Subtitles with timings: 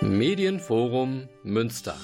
[0.00, 1.96] Medienforum Münster.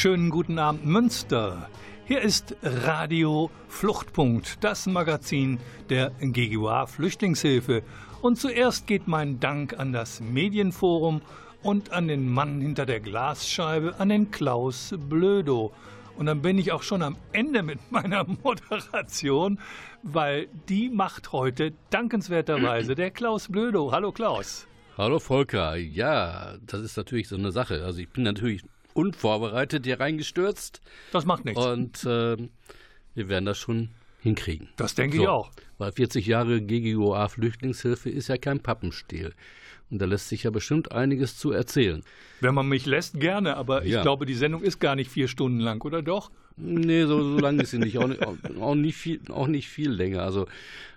[0.00, 1.68] Schönen guten Abend Münster.
[2.06, 5.58] Hier ist Radio Fluchtpunkt, das Magazin
[5.90, 7.82] der GGUA Flüchtlingshilfe.
[8.22, 11.20] Und zuerst geht mein Dank an das Medienforum
[11.62, 15.74] und an den Mann hinter der Glasscheibe, an den Klaus Blödo.
[16.16, 19.58] Und dann bin ich auch schon am Ende mit meiner Moderation,
[20.02, 23.92] weil die macht heute dankenswerterweise der Klaus Blödo.
[23.92, 24.66] Hallo Klaus.
[24.96, 25.76] Hallo Volker.
[25.76, 27.84] Ja, das ist natürlich so eine Sache.
[27.84, 28.62] Also ich bin natürlich
[29.00, 30.80] unvorbereitet hier reingestürzt.
[31.12, 31.64] Das macht nichts.
[31.64, 32.36] Und äh,
[33.14, 34.68] wir werden das schon hinkriegen.
[34.76, 35.50] Das denke so, ich auch.
[35.78, 39.34] Weil 40 Jahre GGOA Flüchtlingshilfe ist ja kein Pappenstiel.
[39.90, 42.02] Und da lässt sich ja bestimmt einiges zu erzählen.
[42.40, 44.02] Wenn man mich lässt, gerne, aber ich ja.
[44.02, 46.30] glaube, die Sendung ist gar nicht vier Stunden lang, oder doch?
[46.56, 47.98] Nee, so, so lang ist sie nicht.
[47.98, 48.22] Auch, nicht,
[48.60, 50.22] auch, nicht viel, auch nicht viel länger.
[50.22, 50.46] Also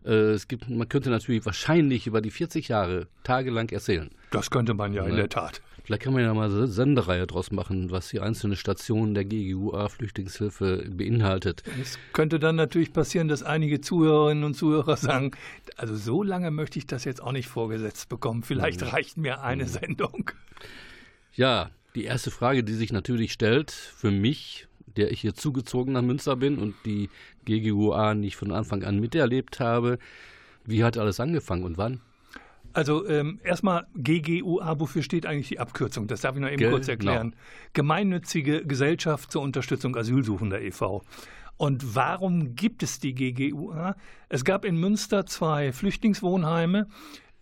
[0.06, 4.12] äh, es gibt, man könnte natürlich wahrscheinlich über die 40 Jahre tagelang erzählen.
[4.32, 5.10] Das könnte man ja, ja.
[5.10, 5.62] in der Tat.
[5.84, 9.90] Vielleicht kann man ja mal eine Sendereihe draus machen, was die einzelnen Stationen der GGUA
[9.90, 11.62] Flüchtlingshilfe beinhaltet.
[11.82, 15.32] Es könnte dann natürlich passieren, dass einige Zuhörerinnen und Zuhörer sagen,
[15.76, 18.44] also so lange möchte ich das jetzt auch nicht vorgesetzt bekommen.
[18.44, 18.88] Vielleicht mhm.
[18.88, 19.70] reicht mir eine mhm.
[19.70, 20.32] Sendung.
[21.34, 26.02] Ja, die erste Frage, die sich natürlich stellt, für mich, der ich hier zugezogen nach
[26.02, 27.10] Münster bin und die
[27.44, 30.00] GGUA nicht von Anfang an miterlebt habe,
[30.64, 32.00] wie hat alles angefangen und wann?
[32.74, 36.08] Also ähm, erstmal GGUA, wofür steht eigentlich die Abkürzung?
[36.08, 37.32] Das darf ich noch eben Ge kurz erklären.
[37.32, 37.42] Genau.
[37.74, 41.04] Gemeinnützige Gesellschaft zur Unterstützung Asylsuchender e.V.
[41.58, 43.96] Und warum gibt es die GGUA?
[44.28, 46.88] Es gab in Münster zwei Flüchtlingswohnheime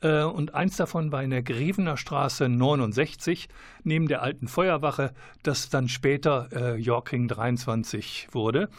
[0.02, 3.48] äh, und eins davon war in der Grevener Straße 69
[3.84, 8.70] neben der alten Feuerwache, das dann später äh, Yorking 23 wurde.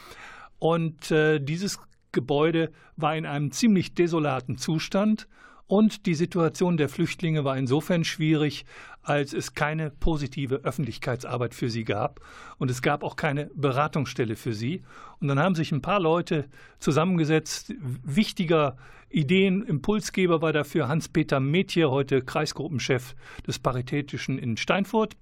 [0.59, 1.81] Und äh, dieses
[2.13, 5.29] Gebäude war in einem ziemlich desolaten Zustand
[5.73, 8.67] und die Situation der Flüchtlinge war insofern schwierig,
[9.01, 12.21] als es keine positive Öffentlichkeitsarbeit für sie gab
[12.59, 14.83] und es gab auch keine Beratungsstelle für sie.
[15.19, 16.45] Und dann haben sich ein paar Leute
[16.79, 17.73] zusammengesetzt.
[18.05, 18.77] Wichtiger
[19.09, 23.15] Ideenimpulsgeber war dafür Hans-Peter Metje, heute Kreisgruppenchef
[23.47, 25.17] des Paritätischen in Steinfurt.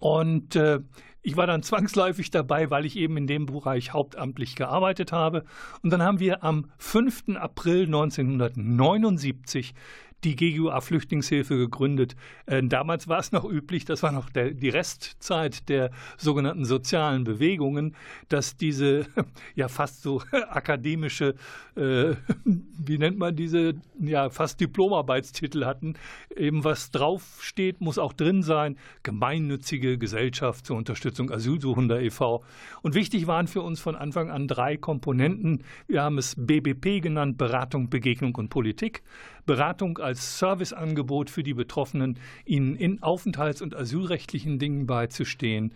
[0.00, 0.80] Und äh,
[1.22, 5.44] ich war dann zwangsläufig dabei, weil ich eben in dem Bereich hauptamtlich gearbeitet habe.
[5.82, 7.36] Und dann haben wir am 5.
[7.36, 9.74] April 1979
[10.24, 12.16] die GGUA Flüchtlingshilfe gegründet.
[12.46, 17.24] Äh, damals war es noch üblich, das war noch der, die Restzeit der sogenannten sozialen
[17.24, 17.96] Bewegungen,
[18.28, 19.06] dass diese
[19.54, 21.34] ja fast so akademische,
[21.76, 22.14] äh,
[22.44, 25.94] wie nennt man diese, ja fast Diplomarbeitstitel hatten.
[26.36, 28.76] Eben was draufsteht, muss auch drin sein.
[29.02, 32.42] Gemeinnützige Gesellschaft zur Unterstützung Asylsuchender e.V.
[32.82, 35.64] Und wichtig waren für uns von Anfang an drei Komponenten.
[35.86, 39.02] Wir haben es BBP genannt, Beratung, Begegnung und Politik.
[39.46, 45.74] Beratung als Serviceangebot für die Betroffenen, ihnen in aufenthalts- und asylrechtlichen Dingen beizustehen.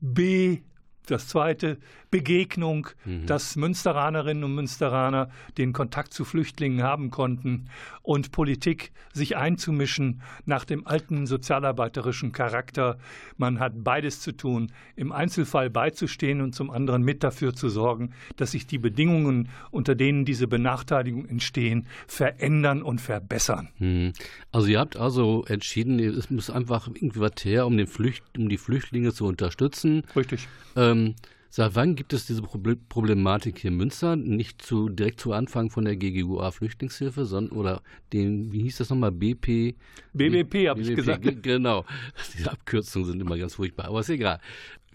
[0.00, 0.60] B
[1.06, 1.78] das zweite,
[2.10, 3.26] Begegnung, mhm.
[3.26, 7.66] dass Münsteranerinnen und Münsteraner den Kontakt zu Flüchtlingen haben konnten
[8.02, 12.98] und Politik sich einzumischen nach dem alten sozialarbeiterischen Charakter.
[13.36, 18.12] Man hat beides zu tun, im Einzelfall beizustehen und zum anderen mit dafür zu sorgen,
[18.36, 23.68] dass sich die Bedingungen, unter denen diese Benachteiligung entstehen, verändern und verbessern.
[23.78, 24.12] Mhm.
[24.50, 28.48] Also ihr habt also entschieden, es muss einfach irgendwie was her, um, den Flücht, um
[28.48, 30.02] die Flüchtlinge zu unterstützen.
[30.16, 30.48] Richtig.
[30.90, 31.14] Ähm,
[31.52, 34.14] Seit wann gibt es diese Problematik hier in Münster?
[34.14, 37.82] Nicht zu, direkt zu Anfang von der GGUA Flüchtlingshilfe, sondern oder
[38.12, 39.74] dem, wie hieß das nochmal, BP?
[40.12, 41.24] BBP, habe ich gesagt.
[41.42, 41.84] Genau.
[42.32, 44.38] Diese Abkürzungen sind immer ganz furchtbar, aber ist egal.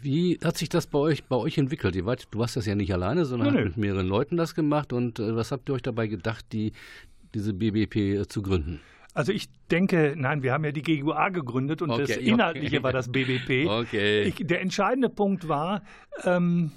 [0.01, 1.93] Wie hat sich das bei euch, bei euch entwickelt?
[1.95, 4.93] Ihr wart, du hast das ja nicht alleine, sondern nee, mit mehreren Leuten das gemacht.
[4.93, 6.71] Und äh, was habt ihr euch dabei gedacht, die,
[7.33, 8.79] diese BBP äh, zu gründen?
[9.15, 12.83] Also ich denke, nein, wir haben ja die GUA gegründet und okay, das Inhaltliche okay.
[12.83, 13.65] war das BBP.
[13.65, 14.23] Okay.
[14.23, 15.83] Ich, der entscheidende Punkt war,
[16.25, 16.71] ähm,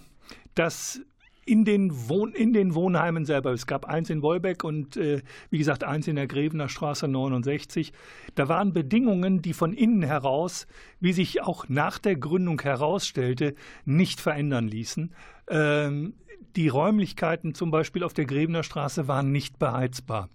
[0.55, 1.01] dass
[1.45, 3.53] in den, Wohn in den Wohnheimen selber.
[3.53, 7.93] Es gab eins in Wolbeck und äh, wie gesagt eins in der Grevener Straße 69.
[8.37, 10.69] Da waren Bedingungen, die von innen heraus,
[11.01, 15.13] wie sich auch nach der Gründung herausstellte, nicht verändern ließen.
[15.49, 16.15] Ähm,
[16.55, 20.29] die Räumlichkeiten zum Beispiel auf der Grevener Straße waren nicht beheizbar.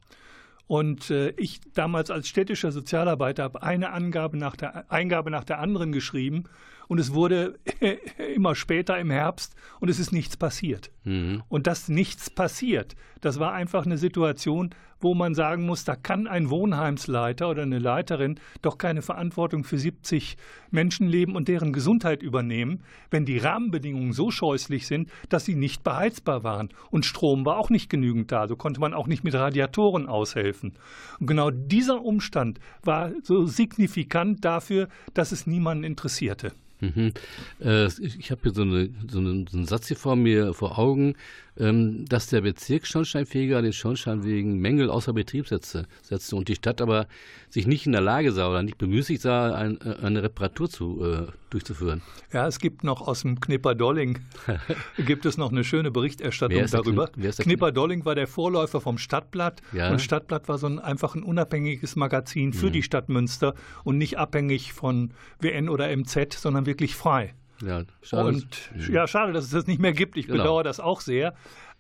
[0.68, 5.60] Und äh, ich damals als städtischer Sozialarbeiter habe eine Angabe nach der, Eingabe nach der
[5.60, 6.46] anderen geschrieben
[6.88, 7.60] und es wurde
[8.36, 10.92] immer später im Herbst und es ist nichts passiert.
[11.04, 11.44] Mhm.
[11.50, 14.70] Und dass nichts passiert, das war einfach eine Situation,
[15.04, 19.78] wo man sagen muss, da kann ein Wohnheimsleiter oder eine Leiterin doch keine Verantwortung für
[19.78, 20.38] 70
[20.72, 26.44] Menschenleben und deren Gesundheit übernehmen, wenn die Rahmenbedingungen so scheußlich sind, dass sie nicht beheizbar
[26.44, 26.70] waren.
[26.90, 30.74] Und Strom war auch nicht genügend da, so konnte man auch nicht mit Radiatoren aushelfen.
[31.20, 36.54] Und genau dieser Umstand war so signifikant dafür, dass es niemanden interessierte.
[36.84, 37.14] Mhm.
[37.62, 41.16] Äh, ich habe hier so, eine, so, einen, Satz hier vor mir vor Augen,
[41.58, 46.56] ähm, dass der Bezirk Schornsteinfeger den Schornstein wegen Mängel außer Betrieb setzte, setzte und die
[46.56, 47.08] Stadt aber
[47.50, 51.04] sich nicht in der Lage sah oder nicht bemüßigt sah, ein, äh, eine Reparatur zu,
[51.04, 52.02] äh, durchzuführen.
[52.32, 54.20] Ja, es gibt noch aus dem Knipperdolling
[54.98, 57.08] gibt es noch eine schöne Berichterstattung darüber.
[57.08, 59.92] Kn Knipperdolling war der Vorläufer vom Stadtblatt ja?
[59.92, 62.74] und Stadtblatt war so ein einfach ein unabhängiges Magazin für mhm.
[62.74, 63.54] die Stadt Münster
[63.84, 67.34] und nicht abhängig von WN oder MZ, sondern wirklich frei.
[67.66, 68.28] Ja, schade.
[68.28, 70.18] Und ja, schade, dass es das nicht mehr gibt.
[70.18, 70.40] Ich genau.
[70.40, 71.34] bedauere das auch sehr.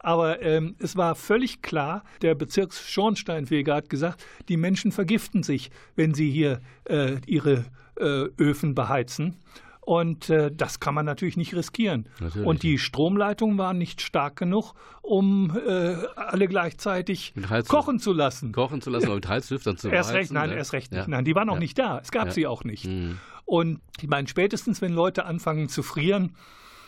[0.03, 6.13] Aber ähm, es war völlig klar, der Bezirksschornsteinfeger hat gesagt, die Menschen vergiften sich, wenn
[6.13, 7.65] sie hier äh, ihre
[7.95, 9.37] äh, Öfen beheizen.
[9.79, 12.07] Und äh, das kann man natürlich nicht riskieren.
[12.19, 12.47] Natürlich.
[12.47, 17.33] Und die Stromleitungen waren nicht stark genug, um äh, alle gleichzeitig
[17.67, 18.51] kochen zu lassen.
[18.51, 20.57] Kochen zu lassen, aber mit Heizlüftern zu Erst recht, nein, ja.
[20.57, 21.01] erst recht nicht.
[21.01, 21.07] Ja.
[21.07, 21.59] Nein, die waren auch ja.
[21.59, 21.99] nicht da.
[21.99, 22.85] Es gab sie auch nicht.
[22.85, 23.19] Mhm.
[23.45, 26.35] Und ich meine, spätestens, wenn Leute anfangen zu frieren,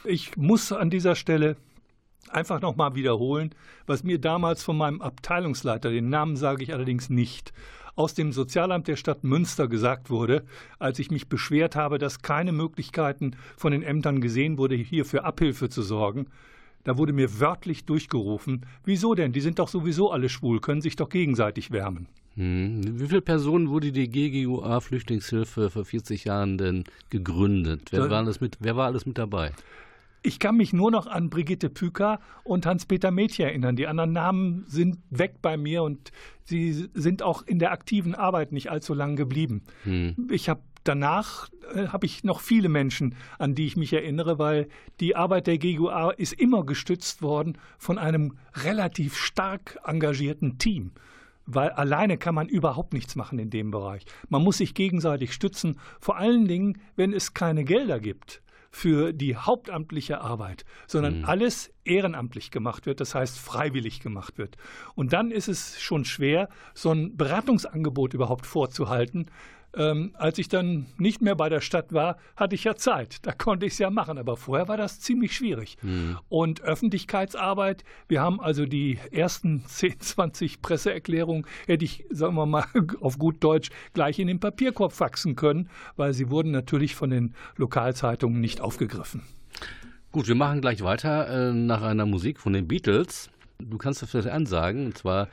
[0.05, 1.57] ich muss an dieser Stelle
[2.29, 3.53] einfach nochmal wiederholen,
[3.85, 7.53] was mir damals von meinem Abteilungsleiter, den Namen sage ich allerdings nicht,
[7.95, 10.43] aus dem Sozialamt der Stadt Münster gesagt wurde,
[10.79, 15.23] als ich mich beschwert habe, dass keine Möglichkeiten von den Ämtern gesehen wurde, hier für
[15.23, 16.27] Abhilfe zu sorgen.
[16.83, 19.31] Da wurde mir wörtlich durchgerufen, wieso denn?
[19.31, 22.07] Die sind doch sowieso alle schwul, können sich doch gegenseitig wärmen.
[22.35, 22.99] Hm.
[22.99, 27.87] Wie viele Personen wurde die GGUA Flüchtlingshilfe vor 40 Jahren denn gegründet?
[27.91, 29.53] Wer, war, alles mit, wer war alles mit dabei?
[30.25, 33.75] Ich kann mich nur noch an Brigitte Püker und Hans-Peter Mädchen erinnern.
[33.75, 36.11] Die anderen Namen sind weg bei mir und
[36.43, 39.61] sie sind auch in der aktiven Arbeit nicht allzu lang geblieben.
[39.83, 40.27] Hm.
[40.31, 44.67] Ich habe danach äh, habe ich noch viele Menschen, an die ich mich erinnere, weil
[44.99, 50.91] die Arbeit der GGUA ist immer gestützt worden von einem relativ stark engagierten Team
[51.47, 54.03] weil alleine kann man überhaupt nichts machen in dem Bereich.
[54.29, 58.41] Man muss sich gegenseitig stützen, vor allen Dingen, wenn es keine Gelder gibt
[58.75, 61.25] für die hauptamtliche Arbeit, sondern mhm.
[61.25, 64.57] alles ehrenamtlich gemacht wird, das heißt freiwillig gemacht wird.
[64.95, 69.27] Und dann ist es schon schwer, so ein Beratungsangebot überhaupt vorzuhalten,
[69.75, 73.25] ähm, als ich dann nicht mehr bei der Stadt war, hatte ich ja Zeit.
[73.25, 74.17] Da konnte ich es ja machen.
[74.17, 75.77] Aber vorher war das ziemlich schwierig.
[75.81, 76.17] Mhm.
[76.29, 82.65] Und Öffentlichkeitsarbeit, wir haben also die ersten 10, 20 Presseerklärungen, hätte ich, sagen wir mal,
[83.01, 87.33] auf gut Deutsch gleich in den Papierkorb faxen können, weil sie wurden natürlich von den
[87.57, 89.23] Lokalzeitungen nicht aufgegriffen.
[90.11, 93.29] Gut, wir machen gleich weiter äh, nach einer Musik von den Beatles.
[93.59, 95.27] Du kannst das vielleicht ansagen, und zwar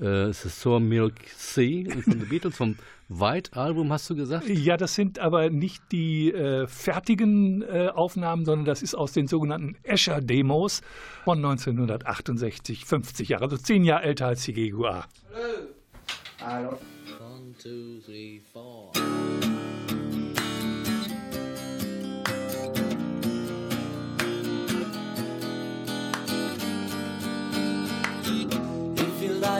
[0.00, 2.76] äh, es ist Sour Milk Sea von den Beatles vom
[3.08, 4.48] White Album, hast du gesagt?
[4.48, 9.26] Ja, das sind aber nicht die äh, fertigen äh, Aufnahmen, sondern das ist aus den
[9.26, 10.80] sogenannten Escher Demos
[11.24, 15.06] von 1968, 50 Jahre, also zehn Jahre älter als die GUA.
[16.40, 16.78] Hallo.
[17.20, 18.92] One, two, three, four.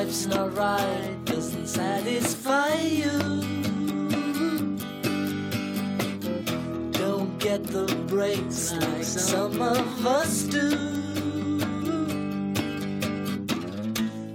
[0.05, 3.19] Life's not right, doesn't satisfy you.
[6.93, 10.71] Don't get the breaks like some of us do.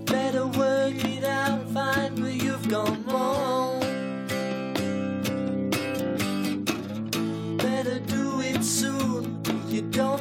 [0.05, 3.79] Better work it out, find where you've gone wrong.
[7.57, 10.14] Better do it soon, you don't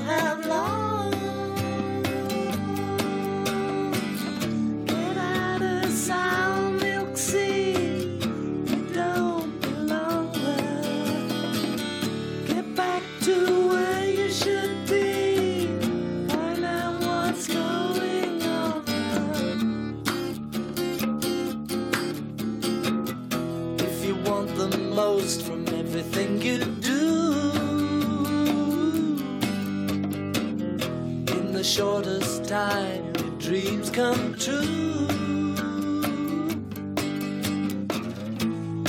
[33.94, 35.06] come true.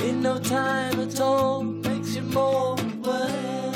[0.03, 3.71] In no time at all, makes you more aware.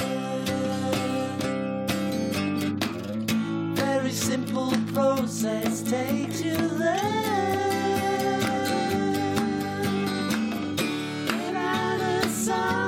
[3.76, 7.20] Very simple process takes you there.
[11.28, 12.79] Get out of some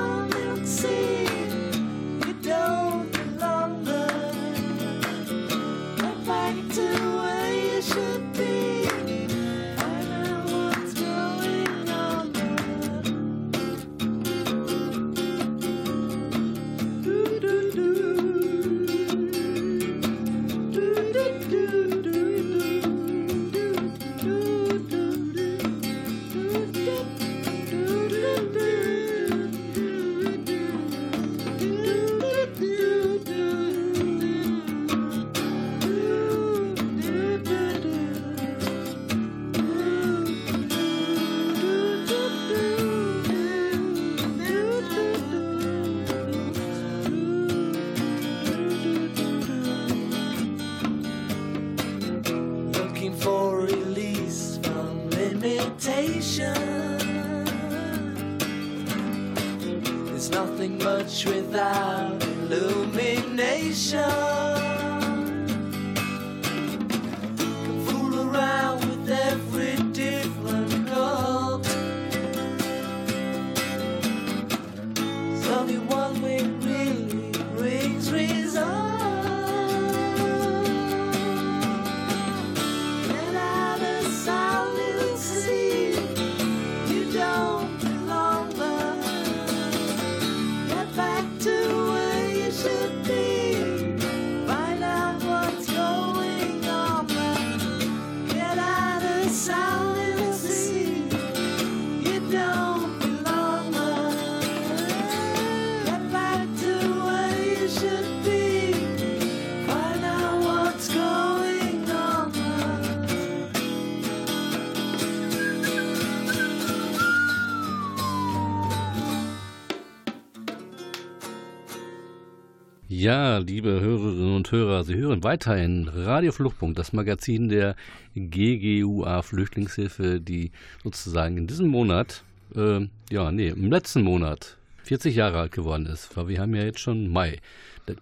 [123.02, 127.74] Ja, liebe Hörerinnen und Hörer, Sie hören weiterhin Radio Fluchtpunkt, das Magazin der
[128.14, 130.52] GGUA Flüchtlingshilfe, die
[130.84, 132.22] sozusagen in diesem Monat,
[132.54, 136.62] äh, ja, nee, im letzten Monat 40 Jahre alt geworden ist, weil wir haben ja
[136.62, 137.40] jetzt schon Mai.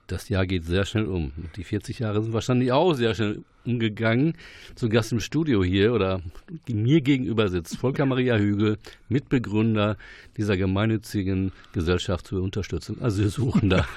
[0.07, 1.33] Das Jahr geht sehr schnell um.
[1.57, 4.35] Die 40 Jahre sind wahrscheinlich auch sehr schnell umgegangen.
[4.75, 6.21] Zu Gast im Studio hier oder
[6.69, 9.97] mir gegenüber sitzt Volker Maria Hügel, Mitbegründer
[10.37, 13.87] dieser gemeinnützigen Gesellschaft zur Unterstützung Asylsuchender.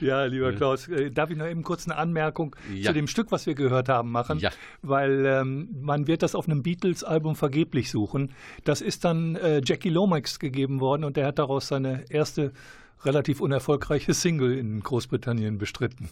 [0.00, 2.88] Ja, lieber Klaus, äh, darf ich noch eben kurz eine Anmerkung Ja.
[2.88, 4.38] zu dem Stück, was wir gehört haben, machen?
[4.38, 4.50] Ja.
[4.82, 8.30] Weil ähm, man wird das auf einem Beatles-Album vergeblich suchen.
[8.64, 12.52] Das ist dann äh, Jackie Lomax gegeben worden und der hat daraus seine erste
[13.04, 16.08] relativ unerfolgreiche Single in Großbritannien bestritten.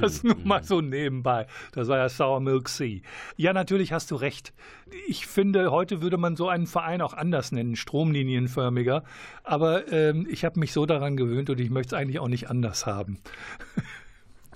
[0.00, 1.46] Das nur mal so nebenbei.
[1.72, 3.00] Das war ja Sour Milk Sea.
[3.36, 4.52] Ja, natürlich hast du recht.
[5.08, 9.04] Ich finde, heute würde man so einen Verein auch anders nennen, stromlinienförmiger.
[9.44, 12.48] Aber ähm, ich habe mich so daran gewöhnt und ich möchte es eigentlich auch nicht
[12.48, 13.18] anders haben.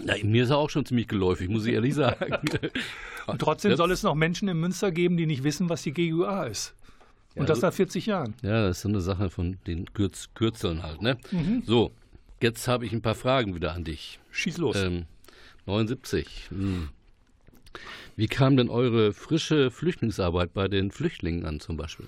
[0.03, 2.35] Na, mir ist er auch schon ziemlich geläufig, muss ich ehrlich sagen.
[3.27, 5.93] Und trotzdem Das- soll es noch Menschen in Münster geben, die nicht wissen, was die
[5.93, 6.75] GUA ist.
[7.35, 8.35] Und das nach 40 Jahren.
[8.43, 11.19] Ja, das ist so eine Sache von den Kürz Kürzeln halt, ne?
[11.33, 11.63] Mhm.
[11.67, 11.93] So,
[12.41, 14.21] jetzt habe ich ein paar Fragen wieder an dich.
[14.31, 14.77] Schieß los.
[14.77, 15.07] Ähm,
[15.67, 16.49] 79.
[16.51, 16.89] Hm.
[18.17, 22.07] Wie kam denn eure frische Flüchtlingsarbeit bei den Flüchtlingen an zum Beispiel?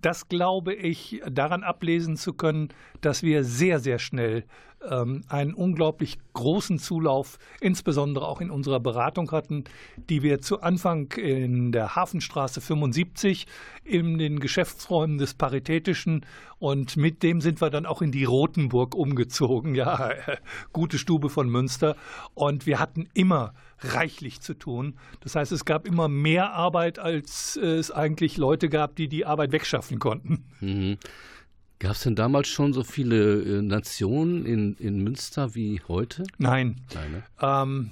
[0.00, 2.70] Das glaube ich daran ablesen zu können,
[3.02, 4.44] dass wir sehr, sehr schnell
[4.88, 9.64] ähm, einen unglaublich großen Zulauf, insbesondere auch in unserer Beratung hatten,
[9.96, 13.46] die wir zu Anfang in der Hafenstraße 75
[13.84, 16.24] in den Geschäftsräumen des Paritätischen
[16.58, 20.12] und mit dem sind wir dann auch in die Rotenburg umgezogen, ja,
[20.72, 21.96] gute Stube von Münster
[22.34, 24.94] und wir hatten immer reichlich zu tun.
[25.20, 29.52] Das heißt, es gab immer mehr Arbeit, als es eigentlich Leute gab, die die Arbeit
[29.52, 30.44] wegschaffen konnten.
[30.60, 30.98] Mhm.
[31.82, 36.22] Gab es denn damals schon so viele äh, Nationen in, in Münster wie heute?
[36.38, 36.76] Nein.
[36.94, 37.22] Nein, ne?
[37.40, 37.90] Ähm,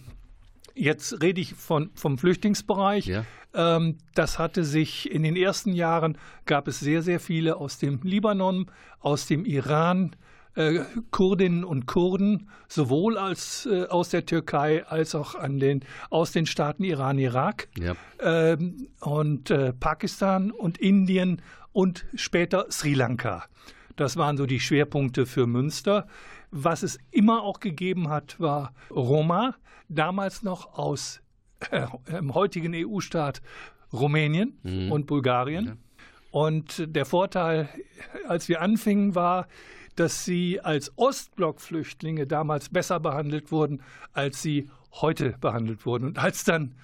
[0.77, 3.07] jetzt rede ich von, vom Flüchtlingsbereich.
[3.07, 3.25] Ja.
[3.53, 6.17] Ähm, das hatte sich in den ersten Jahren,
[6.47, 8.71] gab es sehr, sehr viele aus dem Libanon,
[9.01, 10.15] aus dem Iran,
[10.55, 15.81] äh, Kurdinnen und Kurden, sowohl als, äh, aus der Türkei als auch an den,
[16.11, 17.97] aus den Staaten Iran, Irak Ja.
[18.21, 21.43] ähm, und äh, Pakistan und Indien
[21.73, 23.47] und später Sri Lanka.
[24.01, 26.07] Das waren so die Schwerpunkte für Münster.
[26.51, 29.57] Was es immer auch gegeben hat, war Roma,
[29.91, 31.21] damals noch aus
[31.71, 33.43] äh, im heutigen EU-Staat
[33.93, 34.91] Rumänien mhm.
[34.91, 35.77] und Bulgarien.
[36.31, 37.69] Und der Vorteil,
[38.27, 39.49] als wir anfingen, war,
[39.97, 43.83] dass sie als Ostblock-Flüchtlinge damals besser behandelt wurden,
[44.15, 46.07] als sie heute behandelt wurden.
[46.07, 46.75] Und als dann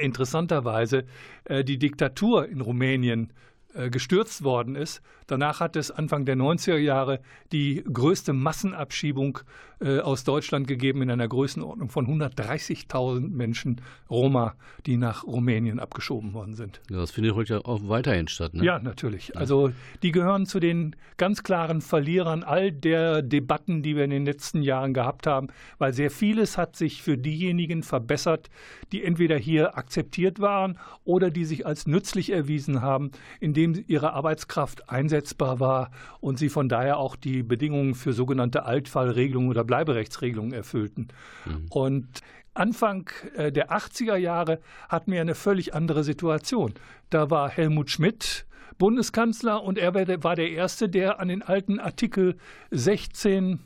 [0.00, 1.04] interessanterweise
[1.44, 3.49] äh, die Diktatur in Rumänien äh,
[3.90, 7.20] gestürzt worden ist, Danach hat es Anfang der 90er Jahre
[7.52, 9.38] die größte Massenabschiebung
[9.80, 14.54] äh, aus Deutschland gegeben in einer Größenordnung von 130.000 Menschen Roma,
[14.86, 16.80] die nach Rumänien abgeschoben worden sind.
[16.90, 18.54] Ja, das findet heute auch weiterhin statt.
[18.54, 18.64] Ne?
[18.64, 19.36] Ja, natürlich.
[19.36, 19.72] Also
[20.02, 24.62] die gehören zu den ganz klaren Verlierern all der Debatten, die wir in den letzten
[24.62, 28.50] Jahren gehabt haben, weil sehr vieles hat sich für diejenigen verbessert,
[28.92, 34.90] die entweder hier akzeptiert waren oder die sich als nützlich erwiesen haben, indem ihre Arbeitskraft
[34.90, 40.52] einsetzen umsetzbar war und sie von daher auch die Bedingungen für sogenannte Altfallregelungen oder Bleiberechtsregelungen
[40.52, 41.08] erfüllten.
[41.46, 41.66] Mhm.
[41.70, 42.08] Und
[42.54, 44.58] Anfang äh, der 80er Jahre
[44.88, 46.74] hatten wir eine völlig andere Situation.
[47.08, 48.46] Da war Helmut Schmidt
[48.78, 52.36] Bundeskanzler und er war der Erste, der an den alten Artikel
[52.70, 53.60] 16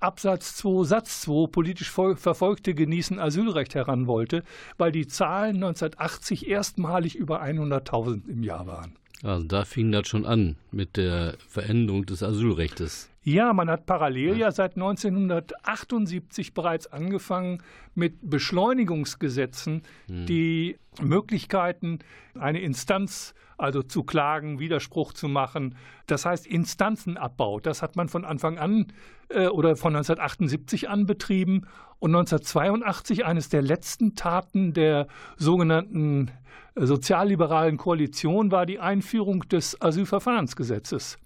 [0.00, 4.44] Absatz 2 Satz 2 politisch Verfolgte genießen Asylrecht heran wollte,
[4.78, 8.94] weil die Zahlen 1980 erstmalig über 100.000 im Jahr waren.
[9.22, 13.11] Also da fing das schon an mit der Veränderung des Asylrechts.
[13.24, 17.62] Ja, man hat parallel ja seit 1978 bereits angefangen
[17.94, 20.26] mit Beschleunigungsgesetzen, hm.
[20.26, 22.00] die Möglichkeiten,
[22.34, 25.76] eine Instanz also zu klagen, Widerspruch zu machen.
[26.06, 27.60] Das heißt Instanzenabbau.
[27.60, 28.92] Das hat man von Anfang an
[29.28, 31.66] äh, oder von 1978 an betrieben.
[32.00, 36.32] Und 1982 eines der letzten Taten der sogenannten
[36.74, 41.18] sozialliberalen Koalition war die Einführung des Asylverfahrensgesetzes,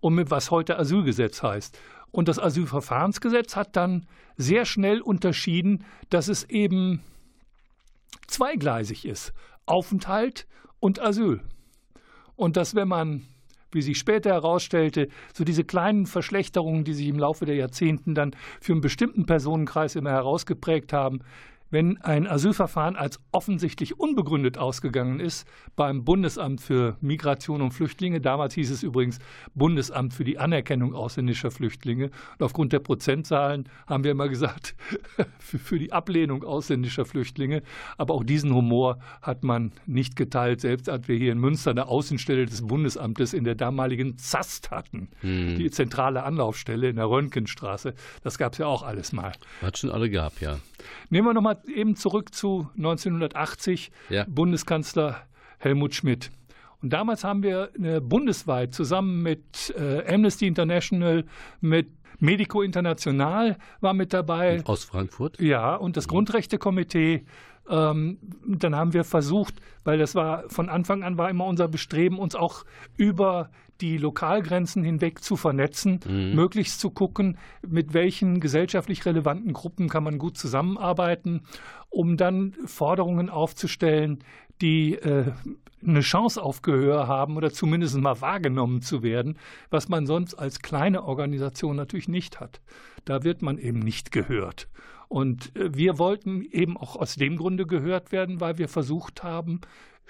[0.00, 1.78] und mit was heute Asylgesetz heißt.
[2.10, 7.02] Und das Asylverfahrensgesetz hat dann sehr schnell unterschieden, dass es eben
[8.26, 9.32] zweigleisig ist.
[9.66, 10.46] Aufenthalt
[10.80, 11.40] und Asyl.
[12.36, 13.26] Und dass wenn man,
[13.70, 18.34] wie sich später herausstellte, so diese kleinen Verschlechterungen, die sich im Laufe der Jahrzehnten dann
[18.60, 21.20] für einen bestimmten Personenkreis immer herausgeprägt haben,
[21.70, 28.20] wenn ein Asylverfahren als offensichtlich unbegründet ausgegangen ist beim Bundesamt für Migration und Flüchtlinge.
[28.20, 29.18] Damals hieß es übrigens
[29.54, 32.06] Bundesamt für die Anerkennung ausländischer Flüchtlinge.
[32.38, 34.74] Und aufgrund der Prozentzahlen haben wir immer gesagt,
[35.38, 37.62] für die Ablehnung ausländischer Flüchtlinge.
[37.96, 41.86] Aber auch diesen Humor hat man nicht geteilt, selbst als wir hier in Münster eine
[41.86, 45.08] Außenstelle des Bundesamtes in der damaligen ZAST hatten.
[45.20, 45.56] Hm.
[45.56, 47.94] Die zentrale Anlaufstelle in der Röntgenstraße.
[48.22, 49.32] Das gab es ja auch alles mal.
[49.62, 50.58] Hat schon alle gehabt, ja.
[51.10, 54.24] Nehmen wir nochmal eben zurück zu 1980, ja.
[54.28, 55.22] Bundeskanzler
[55.58, 56.30] Helmut Schmidt.
[56.82, 61.24] Und damals haben wir äh, bundesweit zusammen mit äh, Amnesty International,
[61.60, 64.62] mit Medico International war mit dabei.
[64.64, 65.40] Aus Frankfurt?
[65.40, 67.24] Ja, und das Grundrechtekomitee.
[67.68, 72.18] Ähm, dann haben wir versucht, weil das war von Anfang an war immer unser Bestreben,
[72.18, 72.64] uns auch
[72.96, 76.34] über die Lokalgrenzen hinweg zu vernetzen, mhm.
[76.34, 81.42] möglichst zu gucken, mit welchen gesellschaftlich relevanten Gruppen kann man gut zusammenarbeiten,
[81.88, 84.22] um dann Forderungen aufzustellen,
[84.60, 85.32] die äh,
[85.86, 89.38] eine Chance auf Gehör haben oder zumindest mal wahrgenommen zu werden,
[89.70, 92.60] was man sonst als kleine Organisation natürlich nicht hat.
[93.04, 94.68] Da wird man eben nicht gehört.
[95.08, 99.60] Und äh, wir wollten eben auch aus dem Grunde gehört werden, weil wir versucht haben,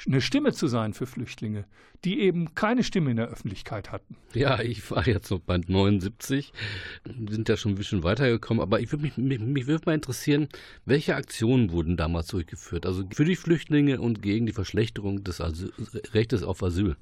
[0.07, 1.65] eine Stimme zu sein für Flüchtlinge,
[2.05, 4.17] die eben keine Stimme in der Öffentlichkeit hatten.
[4.33, 6.53] Ja, ich war jetzt noch bei 79,
[7.29, 10.49] sind ja schon ein bisschen weitergekommen, aber ich würde mich, mich, mich würde mal interessieren,
[10.85, 12.87] welche Aktionen wurden damals durchgeführt?
[12.87, 15.73] Also für die Flüchtlinge und gegen die Verschlechterung des Asyl,
[16.13, 16.97] Rechtes auf Asyl.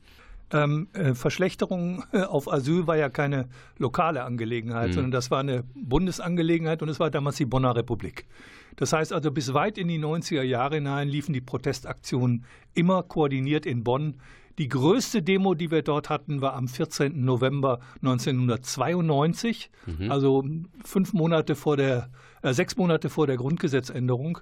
[0.50, 4.92] Ähm, äh, Verschlechterung äh, auf Asyl war ja keine lokale Angelegenheit, mhm.
[4.92, 8.26] sondern das war eine Bundesangelegenheit und es war damals die Bonner Republik.
[8.76, 13.66] Das heißt also, bis weit in die 90er Jahre hinein liefen die Protestaktionen immer koordiniert
[13.66, 14.14] in Bonn.
[14.58, 17.24] Die größte Demo, die wir dort hatten, war am 14.
[17.24, 20.10] November 1992, mhm.
[20.10, 20.44] also
[20.84, 22.10] fünf Monate vor der,
[22.42, 24.38] äh, sechs Monate vor der Grundgesetzänderung.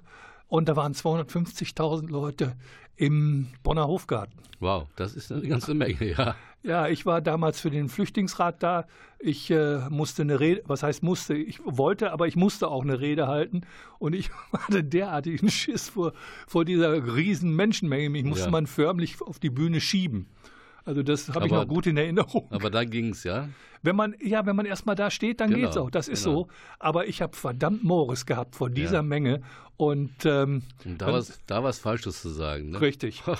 [0.47, 2.55] Und da waren 250.000 Leute
[2.95, 4.39] im Bonner Hofgarten.
[4.59, 6.35] Wow, das ist eine ganze Menge, ja.
[6.63, 8.87] Ja, ich war damals für den Flüchtlingsrat da.
[9.19, 11.35] Ich äh, musste eine Rede, was heißt musste?
[11.35, 13.61] Ich wollte, aber ich musste auch eine Rede halten.
[13.99, 16.13] Und ich hatte derartigen Schiss vor,
[16.47, 18.09] vor dieser riesen Menschenmenge.
[18.09, 18.51] Mich musste ja.
[18.51, 20.27] man förmlich auf die Bühne schieben.
[20.87, 22.47] Also das habe ich noch gut in Erinnerung.
[22.49, 23.49] Aber da ging es, ja?
[23.83, 25.91] Wenn man, ja, wenn man erstmal da steht, dann genau, es auch.
[25.91, 26.43] Das ist genau.
[26.43, 26.47] so.
[26.79, 29.03] Aber ich habe verdammt Morris gehabt vor dieser ja.
[29.03, 29.41] Menge.
[29.75, 32.71] Und, ähm, und da war was Falsches zu sagen.
[32.71, 32.81] Ne?
[32.81, 33.21] Richtig.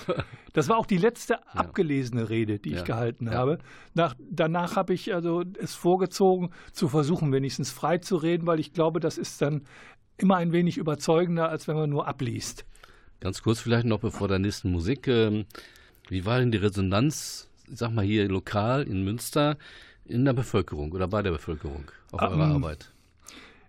[0.54, 1.40] Das war auch die letzte ja.
[1.54, 2.78] abgelesene Rede, die ja.
[2.78, 3.58] ich gehalten habe.
[3.94, 8.72] Nach, danach habe ich also es vorgezogen, zu versuchen, wenigstens frei zu reden, weil ich
[8.72, 9.62] glaube, das ist dann
[10.16, 12.64] immer ein wenig überzeugender, als wenn man nur abliest.
[13.20, 15.06] Ganz kurz vielleicht noch bevor der nächsten Musik.
[15.06, 15.46] Ähm,
[16.08, 19.56] wie war denn die Resonanz, ich sag mal hier lokal in Münster,
[20.04, 22.92] in der Bevölkerung oder bei der Bevölkerung auf um, eurer Arbeit?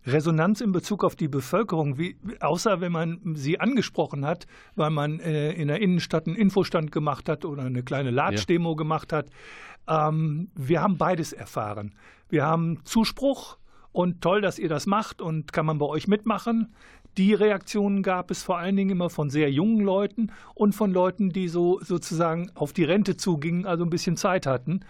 [0.06, 5.20] Resonanz in Bezug auf die Bevölkerung, wie, außer wenn man sie angesprochen hat, weil man
[5.20, 8.76] äh, in der Innenstadt einen Infostand gemacht hat oder eine kleine Latsch-Demo ja.
[8.76, 9.28] gemacht hat.
[9.88, 11.94] Ähm, wir haben beides erfahren.
[12.30, 13.58] Wir haben Zuspruch
[13.92, 16.74] und toll, dass ihr das macht und kann man bei euch mitmachen.
[17.18, 21.32] Die Reaktionen gab es vor allen Dingen immer von sehr jungen Leuten und von Leuten,
[21.32, 24.82] die so sozusagen auf die Rente zugingen, also ein bisschen Zeit hatten.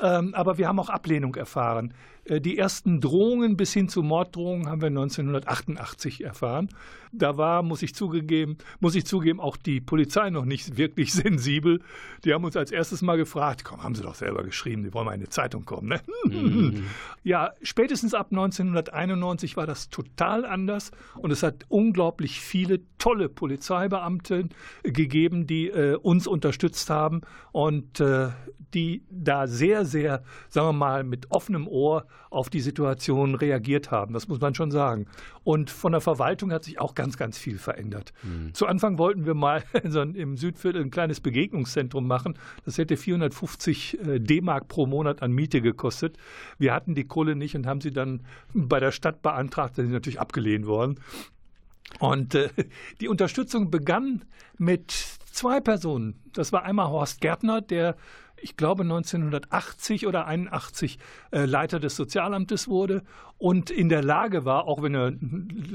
[0.00, 1.92] Ähm, aber wir haben auch Ablehnung erfahren.
[2.24, 6.68] Äh, die ersten Drohungen bis hin zu Morddrohungen haben wir 1988 erfahren.
[7.12, 11.80] Da war, muss ich zugeben, muss ich zugeben, auch die Polizei noch nicht wirklich sensibel.
[12.24, 15.06] Die haben uns als erstes mal gefragt, komm, haben Sie doch selber geschrieben, die wollen
[15.06, 15.88] mal in eine Zeitung kommen.
[15.88, 16.00] Ne?
[16.24, 16.84] Mhm.
[17.24, 24.48] Ja, spätestens ab 1991 war das total anders und es hat unglaublich viele tolle Polizeibeamte
[24.82, 27.20] gegeben, die äh, uns unterstützt haben
[27.52, 28.30] und äh,
[28.74, 34.14] die da sehr, sehr, sagen wir mal, mit offenem Ohr auf die Situation reagiert haben.
[34.14, 35.06] Das muss man schon sagen.
[35.44, 38.12] Und von der Verwaltung hat sich auch ganz, ganz viel verändert.
[38.22, 38.54] Mhm.
[38.54, 42.38] Zu Anfang wollten wir mal im Südviertel ein kleines Begegnungszentrum machen.
[42.64, 46.16] Das hätte 450 äh, D-Mark pro Monat an Miete gekostet.
[46.58, 48.20] Wir hatten die Kohle nicht und haben sie dann
[48.54, 49.76] bei der Stadt beantragt.
[49.76, 50.98] Da sind natürlich abgelehnt worden.
[51.98, 52.48] Und äh,
[53.00, 54.24] die Unterstützung begann
[54.58, 56.14] mit zwei Personen.
[56.32, 57.96] Das war einmal Horst Gärtner, der
[58.42, 60.98] ich glaube 1980 oder 81
[61.30, 63.02] äh, Leiter des Sozialamtes wurde
[63.42, 65.14] und in der Lage war, auch wenn er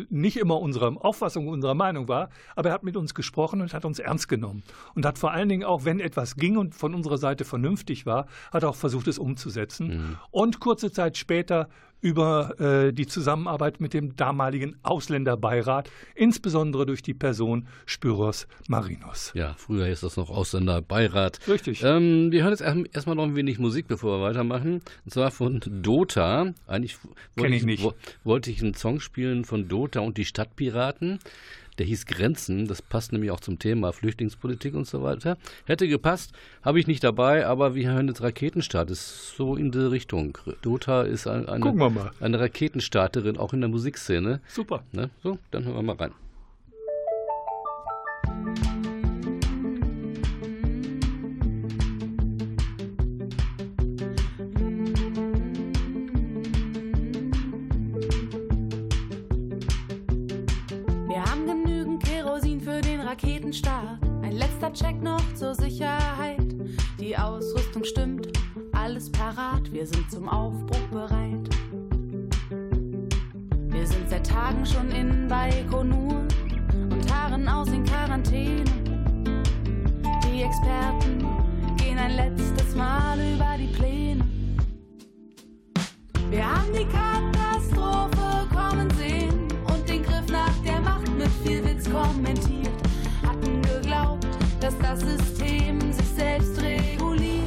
[0.09, 3.83] nicht immer unserer Auffassung, unserer Meinung war, aber er hat mit uns gesprochen und hat
[3.83, 4.63] uns ernst genommen
[4.95, 8.27] und hat vor allen Dingen auch, wenn etwas ging und von unserer Seite vernünftig war,
[8.53, 9.87] hat auch versucht, es umzusetzen.
[9.87, 10.17] Mhm.
[10.31, 11.67] Und kurze Zeit später
[12.01, 19.31] über äh, die Zusammenarbeit mit dem damaligen Ausländerbeirat, insbesondere durch die Person Spyros Marinos.
[19.33, 21.39] Ja, früher ist das noch Ausländerbeirat.
[21.47, 21.83] Richtig.
[21.83, 22.61] Ähm, wir hören jetzt
[22.93, 24.81] erstmal noch ein wenig Musik, bevor wir weitermachen.
[25.05, 26.53] Und zwar von Dota.
[26.67, 26.97] Eigentlich
[27.35, 27.89] wollte ich, ich,
[28.23, 31.19] wollte ich einen Song spielen von Dota und die Stadtpiraten.
[31.77, 35.37] Der hieß Grenzen, das passt nämlich auch zum Thema Flüchtlingspolitik und so weiter.
[35.65, 39.77] Hätte gepasst, habe ich nicht dabei, aber wir hören jetzt Raketenstart, ist so in die
[39.77, 40.37] Richtung.
[40.63, 44.41] Dota ist eine, eine, eine Raketenstarterin, auch in der Musikszene.
[44.47, 44.83] Super.
[44.91, 45.11] Ne?
[45.21, 46.11] So, dann hören wir mal rein.
[63.17, 63.99] Raketenstart.
[64.21, 66.55] Ein letzter Check noch zur Sicherheit.
[66.99, 68.27] Die Ausrüstung stimmt,
[68.73, 69.71] alles parat.
[69.71, 71.49] Wir sind zum Aufbruch bereit.
[73.69, 76.27] Wir sind seit Tagen schon in Baikonur
[76.91, 78.63] und harren aus in Quarantäne.
[80.25, 81.25] Die Experten
[81.77, 84.23] gehen ein letztes Mal über die Pläne.
[86.29, 87.36] Wir haben die Katastrophe
[94.89, 97.43] das System sich selbst reguliert.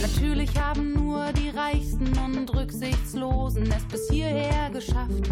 [0.00, 5.28] Natürlich haben nur die Reichsten und Rücksichtslosen es bis hierher geschafft.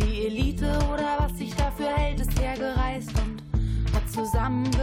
[0.00, 4.73] Die Elite oder was sich dafür hält, ist hergereist und hat der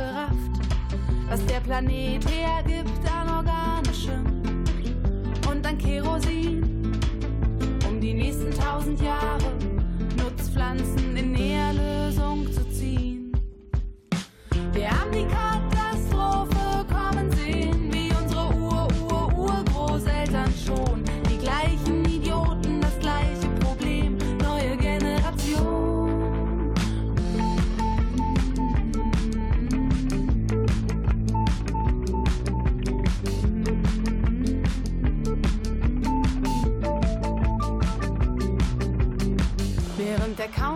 [1.72, 4.26] Planet hergibt an Organischem
[5.50, 6.92] und an Kerosin.
[7.88, 9.54] Um die nächsten tausend Jahre
[10.18, 13.32] Nutzpflanzen in Nährlösung zu ziehen.
[14.74, 15.61] Wir haben die Katastrophe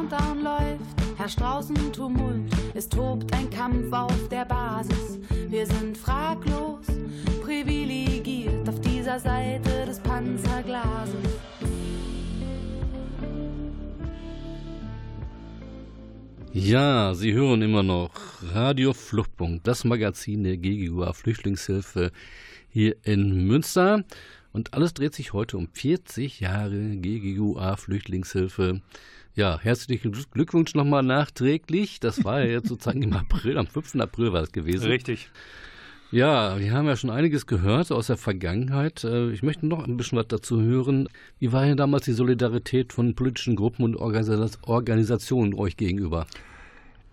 [0.07, 1.75] Countdown läuft, herrscht draußen
[2.75, 5.19] es tobt ein Kampf auf der Basis.
[5.49, 6.85] Wir sind fraglos
[7.43, 11.15] privilegiert auf dieser Seite des Panzerglases.
[16.53, 18.11] Ja, Sie hören immer noch
[18.53, 22.11] Radio Fluchtpunkt, das Magazin der GGUA Flüchtlingshilfe
[22.69, 24.03] hier in Münster.
[24.51, 28.81] Und alles dreht sich heute um 40 Jahre GGUA Flüchtlingshilfe.
[29.36, 32.00] Ja, herzlichen Glückwunsch nochmal nachträglich.
[32.00, 33.95] Das war ja jetzt sozusagen im April, am 5.
[33.95, 34.88] April war es gewesen.
[34.88, 35.30] Richtig.
[36.10, 39.04] Ja, wir haben ja schon einiges gehört aus der Vergangenheit.
[39.04, 41.10] Äh, ich möchte noch ein bisschen was dazu hören.
[41.39, 46.28] Wie war denn damals die Solidarität von politischen Gruppen und Organisationen euch gegenüber?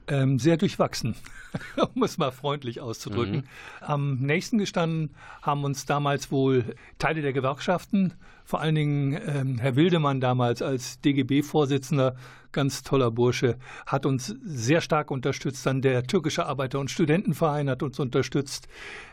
[0.09, 1.15] Ähm, sehr durchwachsen,
[1.95, 3.37] um es mal freundlich auszudrücken.
[3.37, 3.45] Mhm.
[3.81, 5.11] Am nächsten gestanden
[5.43, 11.01] haben uns damals wohl Teile der Gewerkschaften, vor allen Dingen ähm, Herr Wildemann damals als
[11.01, 12.17] DGB-Vorsitzender,
[12.51, 15.65] ganz toller Bursche, hat uns sehr stark unterstützt.
[15.65, 18.69] Dann der türkische Arbeiter- und Studentenverein hat uns unterstützt,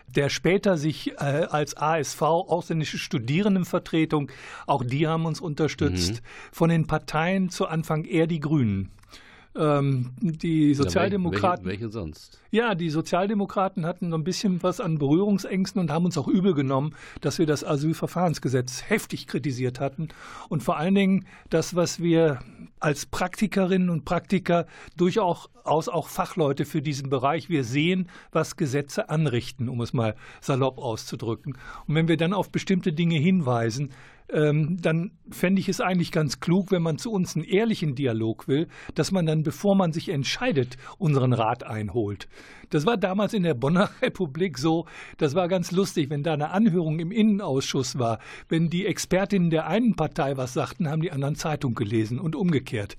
[0.08, 4.32] der später sich äh, als ASV, ausländische Studierendenvertretung,
[4.66, 6.16] auch die haben uns unterstützt.
[6.16, 6.26] Mhm.
[6.52, 8.92] Von den Parteien zu Anfang eher die Grünen.
[9.56, 11.66] Ähm, die Sozialdemokraten.
[11.66, 12.40] Ja, welche, welche, sonst?
[12.52, 16.54] Ja, die Sozialdemokraten hatten so ein bisschen was an Berührungsängsten und haben uns auch übel
[16.54, 20.10] genommen, dass wir das Asylverfahrensgesetz heftig kritisiert hatten.
[20.50, 22.40] Und vor allen Dingen das, was wir
[22.80, 29.68] als Praktikerinnen und Praktiker durchaus auch Fachleute für diesen Bereich, wir sehen, was Gesetze anrichten,
[29.68, 31.58] um es mal salopp auszudrücken.
[31.88, 33.90] Und wenn wir dann auf bestimmte Dinge hinweisen,
[34.32, 38.48] ähm, dann fände ich es eigentlich ganz klug, wenn man zu uns einen ehrlichen Dialog
[38.48, 42.28] will, dass man dann, bevor man sich entscheidet, unseren Rat einholt.
[42.70, 44.86] Das war damals in der Bonner Republik so,
[45.18, 49.68] das war ganz lustig, wenn da eine Anhörung im Innenausschuss war, wenn die Expertinnen der
[49.68, 52.96] einen Partei was sagten, haben die anderen Zeitung gelesen und umgekehrt.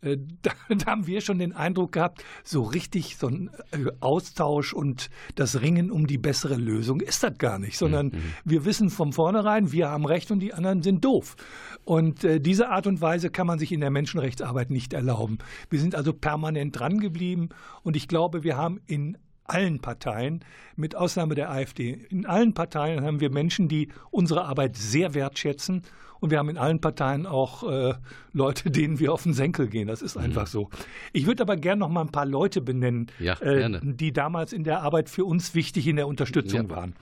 [0.00, 4.72] Äh, da, da, haben wir schon den Eindruck gehabt, so richtig so ein äh, Austausch
[4.72, 8.22] und das Ringen um die bessere Lösung ist das gar nicht, sondern mhm.
[8.44, 11.36] wir wissen von vornherein, wir haben Recht und die anderen sind doof.
[11.84, 15.38] Und äh, diese Art und Weise kann man sich in der Menschenrechtsarbeit nicht erlauben.
[15.70, 17.48] Wir sind also permanent dran geblieben
[17.82, 19.16] und ich glaube, wir haben in
[19.48, 20.44] allen Parteien,
[20.76, 25.82] mit Ausnahme der AfD, in allen Parteien haben wir Menschen, die unsere Arbeit sehr wertschätzen
[26.20, 27.94] und wir haben in allen Parteien auch äh,
[28.32, 29.88] Leute, denen wir auf den Senkel gehen.
[29.88, 30.24] Das ist mhm.
[30.24, 30.70] einfach so.
[31.12, 34.64] Ich würde aber gerne noch mal ein paar Leute benennen, ja, äh, die damals in
[34.64, 36.70] der Arbeit für uns wichtig in der Unterstützung ja.
[36.70, 36.94] waren.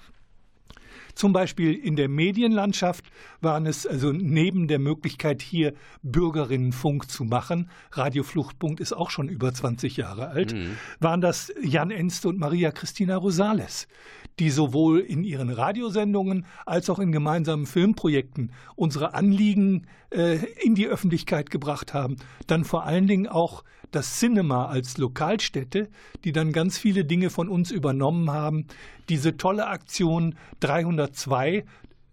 [1.16, 3.07] Zum Beispiel in der Medienlandschaft
[3.40, 9.31] waren es also neben der Möglichkeit, hier Bürgerinnenfunk zu machen, Radio Fluchtpunkt ist auch schon
[9.31, 10.76] über 20 Jahre alt, mhm.
[11.00, 13.88] waren das Jan Enste und Maria Christina Rosales,
[14.38, 20.87] die sowohl in ihren Radiosendungen als auch in gemeinsamen Filmprojekten unsere Anliegen äh, in die
[20.87, 22.16] Öffentlichkeit gebracht haben.
[22.46, 25.88] Dann vor allen Dingen auch das Cinema als Lokalstätte,
[26.25, 28.66] die dann ganz viele Dinge von uns übernommen haben.
[29.09, 31.64] Diese tolle Aktion 302, ähm,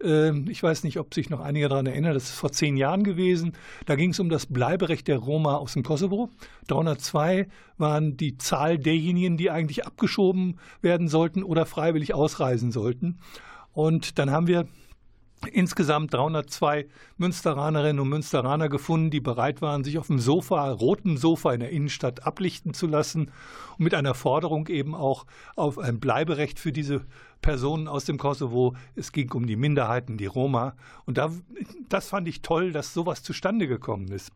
[0.03, 3.53] ich weiß nicht, ob sich noch einige daran erinnern, das ist vor zehn Jahren gewesen.
[3.85, 6.29] Da ging es um das Bleiberecht der Roma aus dem Kosovo.
[6.67, 13.19] 302 waren die Zahl derjenigen, die eigentlich abgeschoben werden sollten oder freiwillig ausreisen sollten.
[13.71, 14.67] Und dann haben wir
[15.51, 21.53] insgesamt 302 Münsteranerinnen und Münsteraner gefunden, die bereit waren, sich auf dem Sofa, roten Sofa
[21.53, 23.31] in der Innenstadt ablichten zu lassen
[23.77, 25.25] und mit einer Forderung eben auch
[25.55, 27.05] auf ein Bleiberecht für diese
[27.41, 28.75] Personen aus dem Kosovo.
[28.95, 30.75] Es ging um die Minderheiten, die Roma.
[31.05, 31.31] Und da,
[31.89, 34.31] das fand ich toll, dass sowas zustande gekommen ist.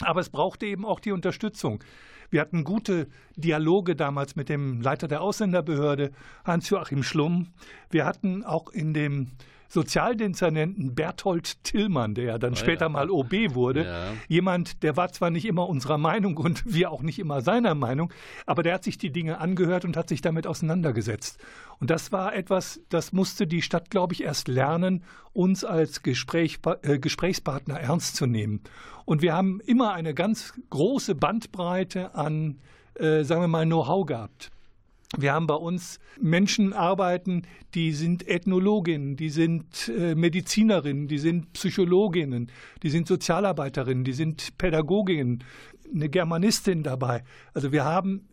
[0.00, 1.82] Aber es brauchte eben auch die Unterstützung.
[2.30, 6.12] Wir hatten gute Dialoge damals mit dem Leiter der Ausländerbehörde,
[6.46, 7.48] Hans-Joachim Schlumm.
[7.90, 9.32] Wir hatten auch in dem
[9.72, 12.88] Sozialdezernenten Berthold Tillmann, der ja dann oh, später ja.
[12.90, 14.12] mal OB wurde, ja.
[14.28, 18.12] jemand, der war zwar nicht immer unserer Meinung und wir auch nicht immer seiner Meinung,
[18.44, 21.38] aber der hat sich die Dinge angehört und hat sich damit auseinandergesetzt.
[21.80, 26.58] Und das war etwas, das musste die Stadt, glaube ich, erst lernen, uns als Gespräch,
[26.82, 28.60] äh, Gesprächspartner ernst zu nehmen.
[29.06, 32.58] Und wir haben immer eine ganz große Bandbreite an,
[32.96, 34.50] äh, sagen wir mal, Know-how gehabt.
[35.18, 37.42] Wir haben bei uns Menschen arbeiten,
[37.74, 42.50] die sind Ethnologinnen, die sind äh, Medizinerinnen, die sind Psychologinnen,
[42.82, 45.44] die sind Sozialarbeiterinnen, die sind Pädagoginnen,
[45.94, 47.24] eine Germanistin dabei.
[47.52, 48.28] Also wir haben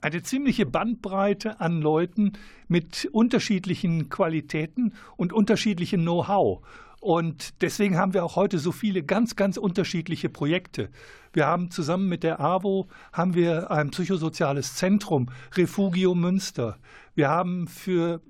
[0.00, 2.32] eine ziemliche Bandbreite an Leuten
[2.66, 6.62] mit unterschiedlichen Qualitäten und unterschiedlichem Know-how.
[7.00, 10.90] Und deswegen haben wir auch heute so viele ganz, ganz unterschiedliche Projekte.
[11.32, 16.78] Wir haben zusammen mit der AWO haben wir ein psychosoziales Zentrum, Refugio Münster.
[17.14, 18.20] Wir haben für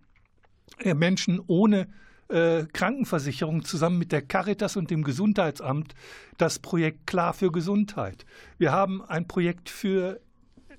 [0.79, 1.89] äh, Menschen ohne
[2.29, 5.95] äh, Krankenversicherung zusammen mit der Caritas und dem Gesundheitsamt
[6.37, 8.27] das Projekt Klar für Gesundheit.
[8.59, 10.21] Wir haben ein Projekt für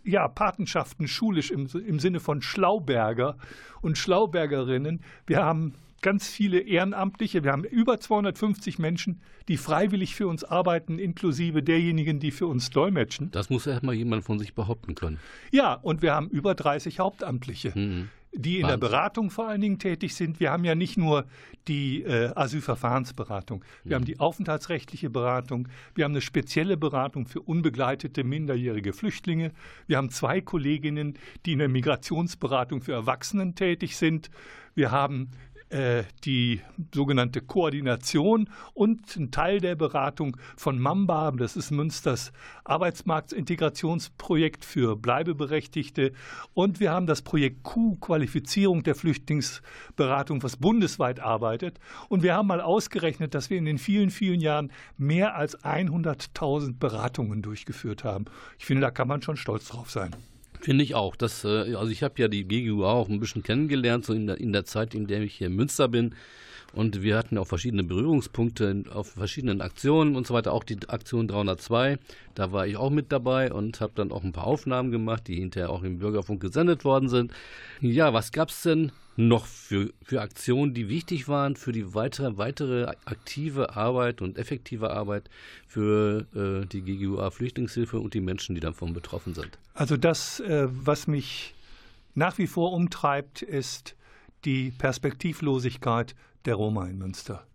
[0.03, 3.37] ja, Patenschaften schulisch im, im Sinne von Schlauberger
[3.81, 5.01] und Schlaubergerinnen.
[5.25, 7.43] Wir haben ganz viele Ehrenamtliche.
[7.43, 12.69] Wir haben über 250 Menschen, die freiwillig für uns arbeiten, inklusive derjenigen, die für uns
[12.69, 13.31] dolmetschen.
[13.31, 15.19] Das muss erstmal jemand von sich behaupten können.
[15.51, 17.71] Ja, und wir haben über 30 Hauptamtliche.
[17.75, 18.79] Mhm die in Wahnsinn.
[18.79, 20.39] der Beratung vor allen Dingen tätig sind.
[20.39, 21.25] Wir haben ja nicht nur
[21.67, 23.95] die äh, Asylverfahrensberatung, wir mhm.
[23.95, 29.51] haben die aufenthaltsrechtliche Beratung, wir haben eine spezielle Beratung für unbegleitete minderjährige Flüchtlinge,
[29.87, 34.31] wir haben zwei Kolleginnen, die in der Migrationsberatung für Erwachsenen tätig sind,
[34.73, 35.31] wir haben
[36.25, 36.61] die
[36.93, 42.33] sogenannte Koordination und ein Teil der Beratung von Mamba, das ist Münsters
[42.65, 46.11] Arbeitsmarktintegrationsprojekt für Bleibeberechtigte.
[46.53, 51.79] Und wir haben das Projekt Q, Qualifizierung der Flüchtlingsberatung, was bundesweit arbeitet.
[52.09, 56.79] Und wir haben mal ausgerechnet, dass wir in den vielen, vielen Jahren mehr als 100.000
[56.79, 58.25] Beratungen durchgeführt haben.
[58.59, 60.15] Ich finde, da kann man schon stolz drauf sein.
[60.61, 61.15] Finde ich auch.
[61.15, 64.39] Das, äh, also ich habe ja die GGU auch ein bisschen kennengelernt, so in der,
[64.39, 66.15] in der Zeit, in der ich hier in Münster bin.
[66.73, 70.53] Und wir hatten auch verschiedene Berührungspunkte auf verschiedenen Aktionen und so weiter.
[70.53, 71.97] Auch die Aktion 302,
[72.35, 75.35] da war ich auch mit dabei und habe dann auch ein paar Aufnahmen gemacht, die
[75.35, 77.33] hinterher auch im Bürgerfunk gesendet worden sind.
[77.81, 82.37] Ja, was gab es denn noch für, für Aktionen, die wichtig waren für die weitere,
[82.37, 85.29] weitere aktive Arbeit und effektive Arbeit
[85.67, 89.57] für äh, die GGUA Flüchtlingshilfe und die Menschen, die davon betroffen sind?
[89.73, 91.53] Also das, äh, was mich
[92.15, 93.95] nach wie vor umtreibt, ist
[94.45, 97.45] die Perspektivlosigkeit der Roma in Münster.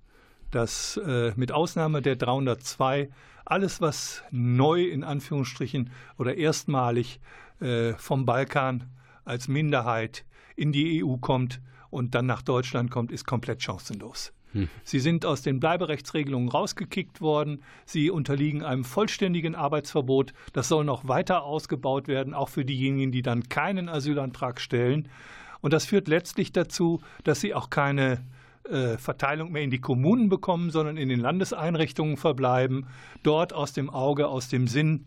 [0.50, 3.10] Dass äh, mit Ausnahme der 302
[3.44, 7.20] alles, was neu in Anführungsstrichen oder erstmalig
[7.60, 8.84] äh, vom Balkan
[9.24, 10.24] als Minderheit
[10.56, 14.32] in die EU kommt und dann nach Deutschland kommt, ist komplett chancenlos.
[14.52, 14.68] Hm.
[14.84, 17.62] Sie sind aus den Bleiberechtsregelungen rausgekickt worden.
[17.84, 20.32] Sie unterliegen einem vollständigen Arbeitsverbot.
[20.52, 25.08] Das soll noch weiter ausgebaut werden, auch für diejenigen, die dann keinen Asylantrag stellen.
[25.60, 28.24] Und das führt letztlich dazu, dass sie auch keine
[28.70, 32.86] äh, Verteilung mehr in die Kommunen bekommen, sondern in den Landeseinrichtungen verbleiben,
[33.22, 35.06] dort aus dem Auge, aus dem Sinn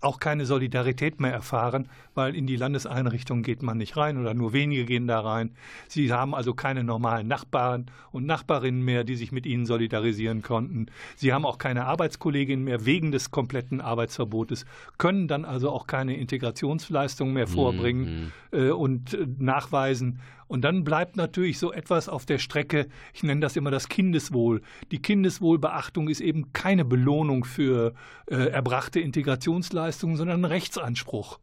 [0.00, 4.52] auch keine Solidarität mehr erfahren, weil in die Landeseinrichtungen geht man nicht rein oder nur
[4.52, 5.50] wenige gehen da rein.
[5.88, 10.86] Sie haben also keine normalen Nachbarn und Nachbarinnen mehr, die sich mit ihnen solidarisieren konnten.
[11.16, 14.66] Sie haben auch keine Arbeitskolleginnen mehr wegen des kompletten Arbeitsverbotes,
[14.98, 18.58] können dann also auch keine Integrationsleistungen mehr vorbringen mhm.
[18.58, 20.20] äh, und äh, nachweisen.
[20.48, 24.62] Und dann bleibt natürlich so etwas auf der Strecke, ich nenne das immer das Kindeswohl.
[24.90, 27.94] Die Kindeswohlbeachtung ist eben keine Belohnung für
[28.26, 31.38] äh, erbrachte Integrationsleistungen, sondern ein Rechtsanspruch.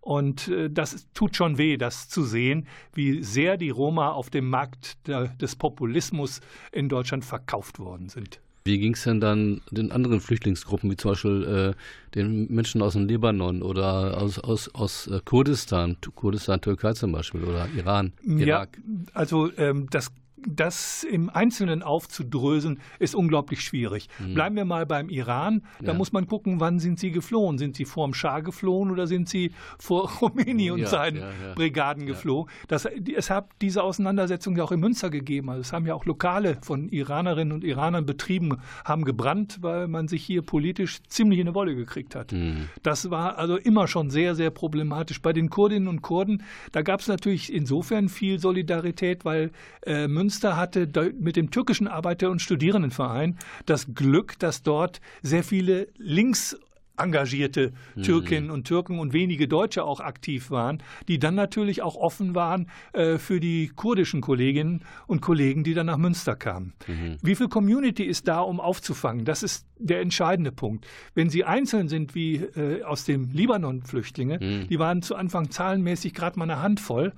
[0.00, 4.48] Und äh, das tut schon weh, das zu sehen, wie sehr die Roma auf dem
[4.48, 6.40] Markt des Populismus
[6.72, 8.40] in Deutschland verkauft worden sind.
[8.66, 12.94] Wie ging es denn dann den anderen Flüchtlingsgruppen, wie zum Beispiel äh, den Menschen aus
[12.94, 18.76] dem Libanon oder aus, aus, aus äh, Kurdistan, Kurdistan, Türkei zum Beispiel oder Iran, Irak?
[18.76, 24.08] Ja, also ähm, das das im Einzelnen aufzudröseln, ist unglaublich schwierig.
[24.18, 24.34] Mhm.
[24.34, 25.62] Bleiben wir mal beim Iran.
[25.80, 25.94] Da ja.
[25.94, 27.58] muss man gucken, wann sind sie geflohen?
[27.58, 31.54] Sind sie vor dem Schah geflohen oder sind sie vor Khomeini und ja, seinen ja,
[31.54, 32.48] Brigaden geflohen?
[32.68, 35.50] Das, es hat diese Auseinandersetzung ja auch in Münster gegeben.
[35.50, 40.06] Also es haben ja auch Lokale von Iranerinnen und Iranern betrieben, haben gebrannt, weil man
[40.06, 42.32] sich hier politisch ziemlich in eine Wolle gekriegt hat.
[42.32, 42.68] Mhm.
[42.82, 45.22] Das war also immer schon sehr, sehr problematisch.
[45.22, 49.50] Bei den Kurdinnen und Kurden, da gab es natürlich insofern viel Solidarität, weil
[49.84, 50.88] äh, Münster Münster hatte
[51.20, 56.56] mit dem türkischen Arbeiter- und Studierendenverein das Glück, dass dort sehr viele links
[56.96, 58.02] engagierte mhm.
[58.02, 62.68] Türkinnen und Türken und wenige Deutsche auch aktiv waren, die dann natürlich auch offen waren
[62.92, 66.72] äh, für die kurdischen Kolleginnen und Kollegen, die dann nach Münster kamen.
[66.88, 67.18] Mhm.
[67.22, 69.24] Wie viel Community ist da, um aufzufangen?
[69.24, 70.86] Das ist der entscheidende Punkt.
[71.14, 74.68] Wenn sie einzeln sind, wie äh, aus dem Libanon Flüchtlinge, mhm.
[74.68, 77.12] die waren zu Anfang zahlenmäßig gerade mal eine Handvoll,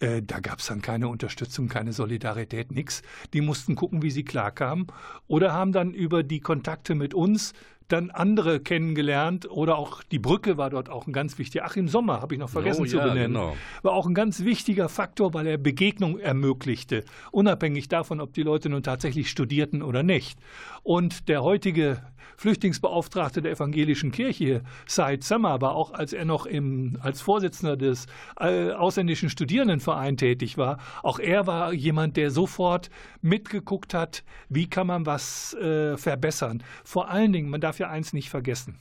[0.00, 3.02] äh, da gab es dann keine Unterstützung, keine Solidarität, nichts.
[3.32, 4.86] Die mussten gucken, wie sie klarkamen
[5.26, 7.52] oder haben dann über die Kontakte mit uns
[7.88, 11.64] dann andere kennengelernt oder auch die Brücke war dort auch ein ganz wichtiger.
[11.64, 13.32] Achim Sommer habe ich noch vergessen oh, zu ja, benennen.
[13.32, 13.56] Genau.
[13.82, 18.68] War auch ein ganz wichtiger Faktor, weil er Begegnung ermöglichte, unabhängig davon, ob die Leute
[18.68, 20.38] nun tatsächlich studierten oder nicht.
[20.82, 22.02] Und der heutige
[22.36, 28.06] Flüchtlingsbeauftragte der evangelischen Kirche, Said Sammer, war auch als er noch im, als Vorsitzender des
[28.38, 34.86] äh, ausländischen Studierendenvereins tätig war, auch er war jemand, der sofort mitgeguckt hat, wie kann
[34.86, 36.62] man was äh, verbessern.
[36.84, 38.78] Vor allen Dingen, man darf ja eins nicht vergessen.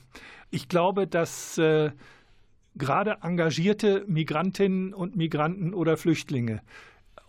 [0.49, 1.91] Ich glaube, dass äh,
[2.75, 6.61] gerade engagierte Migrantinnen und Migranten oder Flüchtlinge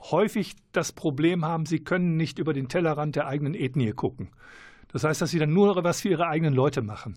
[0.00, 4.30] häufig das Problem haben, sie können nicht über den Tellerrand der eigenen Ethnie gucken.
[4.92, 7.16] Das heißt, dass sie dann nur was für ihre eigenen Leute machen.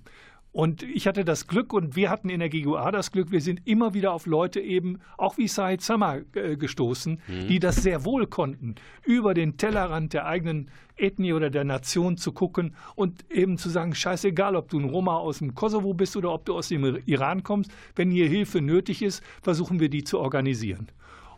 [0.54, 3.66] Und ich hatte das Glück und wir hatten in der GUA das Glück, wir sind
[3.66, 7.48] immer wieder auf Leute eben, auch wie Said Samar, äh, gestoßen, mhm.
[7.48, 12.34] die das sehr wohl konnten, über den Tellerrand der eigenen Ethnie oder der Nation zu
[12.34, 16.34] gucken und eben zu sagen, scheißegal, ob du ein Roma aus dem Kosovo bist oder
[16.34, 20.20] ob du aus dem Iran kommst, wenn hier Hilfe nötig ist, versuchen wir die zu
[20.20, 20.90] organisieren.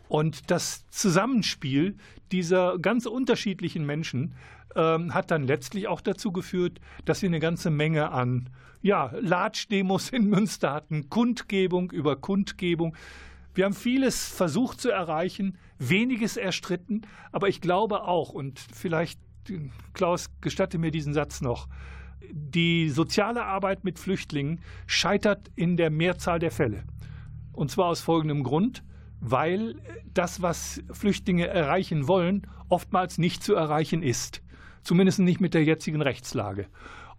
[0.08, 1.96] Und das Zusammenspiel
[2.32, 4.34] dieser ganz unterschiedlichen Menschen
[4.76, 8.50] ähm, hat dann letztlich auch dazu geführt, dass wir eine ganze Menge an
[8.82, 12.94] ja, Latsch-Demos in Münster hatten, Kundgebung über Kundgebung.
[13.54, 17.02] Wir haben vieles versucht zu erreichen, weniges erstritten,
[17.32, 19.18] aber ich glaube auch, und vielleicht,
[19.94, 21.68] Klaus, gestatte mir diesen Satz noch,
[22.30, 26.84] die soziale Arbeit mit Flüchtlingen scheitert in der Mehrzahl der Fälle.
[27.52, 28.82] Und zwar aus folgendem Grund
[29.24, 29.76] weil
[30.12, 34.42] das, was Flüchtlinge erreichen wollen, oftmals nicht zu erreichen ist.
[34.82, 36.66] Zumindest nicht mit der jetzigen Rechtslage.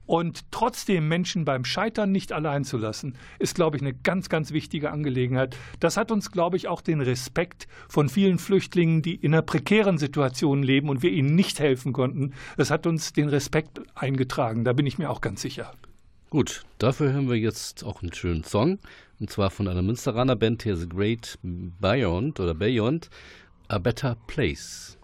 [0.06, 4.51] Und trotzdem Menschen beim Scheitern nicht allein zu lassen, ist, glaube ich, eine ganz, ganz
[4.51, 5.58] wichtige Angelegenheit.
[5.80, 9.97] Das hat uns, glaube ich, auch den Respekt von vielen Flüchtlingen, die in einer prekären
[9.97, 14.64] Situation leben und wir ihnen nicht helfen konnten, das hat uns den Respekt eingetragen.
[14.64, 15.72] Da bin ich mir auch ganz sicher.
[16.30, 18.80] Gut, dafür hören wir jetzt auch einen schönen Song.
[19.20, 23.10] Und zwar von einer Münsteraner Band hier, The Great Beyond oder Beyond,
[23.68, 24.98] A Better Place.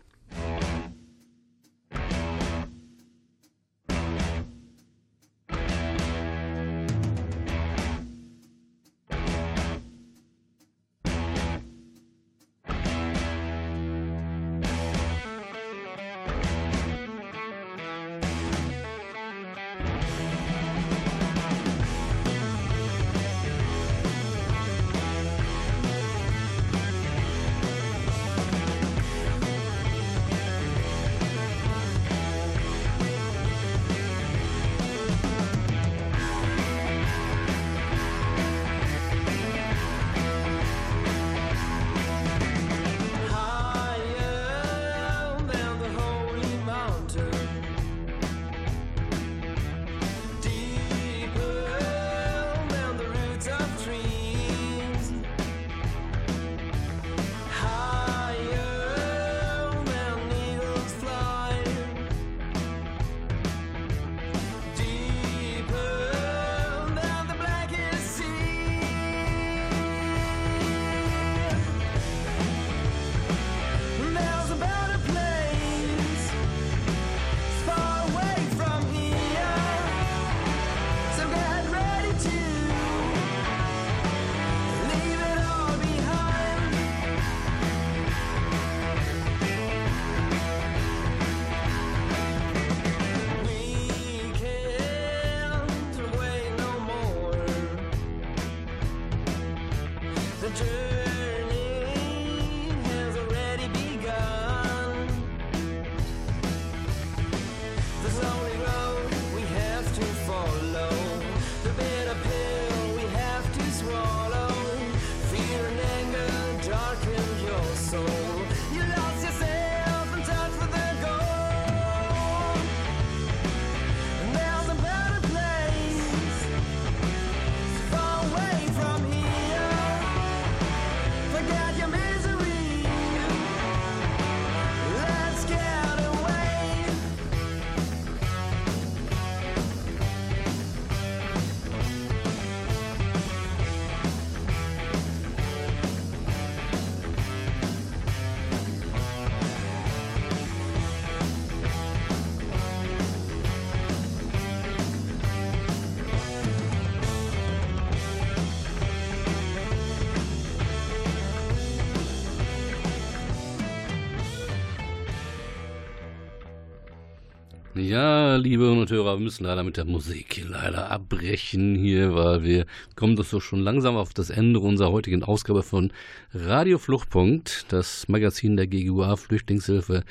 [167.82, 172.66] Ja, liebe Hörer, wir müssen leider mit der Musik leider abbrechen hier, weil wir
[172.96, 175.92] kommen doch so schon langsam auf das Ende unserer heutigen Ausgabe von
[176.32, 180.04] Radio Fluchtpunkt, das Magazin der GGUA Flüchtlingshilfe.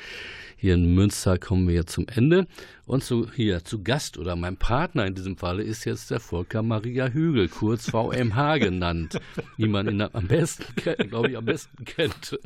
[0.57, 2.45] Hier in Münster kommen wir zum Ende.
[2.85, 6.63] Und zu, hier zu Gast oder mein Partner in diesem Falle ist jetzt der Volker
[6.63, 9.17] Maria Hügel, kurz VMH genannt,
[9.55, 10.65] wie man ihn am besten,
[11.07, 12.37] glaube ich, am besten kennt.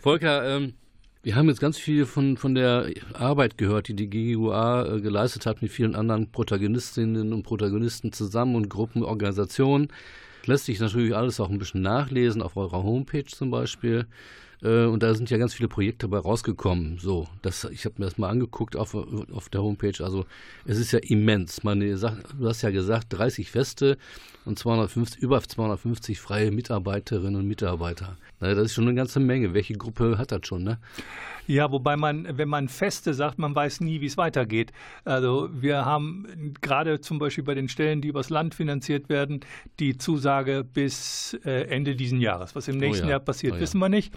[0.00, 0.72] Volker, ähm,
[1.22, 5.44] wir haben jetzt ganz viel von, von der Arbeit gehört, die die GUA äh, geleistet
[5.44, 9.88] hat mit vielen anderen Protagonistinnen und Protagonisten zusammen und Gruppenorganisationen.
[10.46, 14.06] Lässt sich natürlich alles auch ein bisschen nachlesen, auf eurer Homepage zum Beispiel.
[14.62, 16.98] Äh, und da sind ja ganz viele Projekte dabei rausgekommen.
[16.98, 20.02] So, das, ich habe mir das mal angeguckt auf, auf der Homepage.
[20.02, 20.24] Also
[20.64, 21.62] es ist ja immens.
[21.64, 23.98] Man, du hast ja gesagt, 30 Feste
[24.46, 28.16] und 250, über 250 freie Mitarbeiterinnen und Mitarbeiter.
[28.40, 29.54] Das ist schon eine ganze Menge.
[29.54, 30.78] Welche Gruppe hat das schon, ne?
[31.46, 34.72] Ja, wobei man, wenn man Feste sagt, man weiß nie, wie es weitergeht.
[35.04, 39.40] Also wir haben gerade zum Beispiel bei den Stellen, die übers Land finanziert werden,
[39.78, 42.54] die Zusage bis äh, Ende diesen Jahres.
[42.54, 43.12] Was im oh nächsten oh ja.
[43.12, 43.62] Jahr passiert, oh ja.
[43.62, 44.14] wissen wir nicht.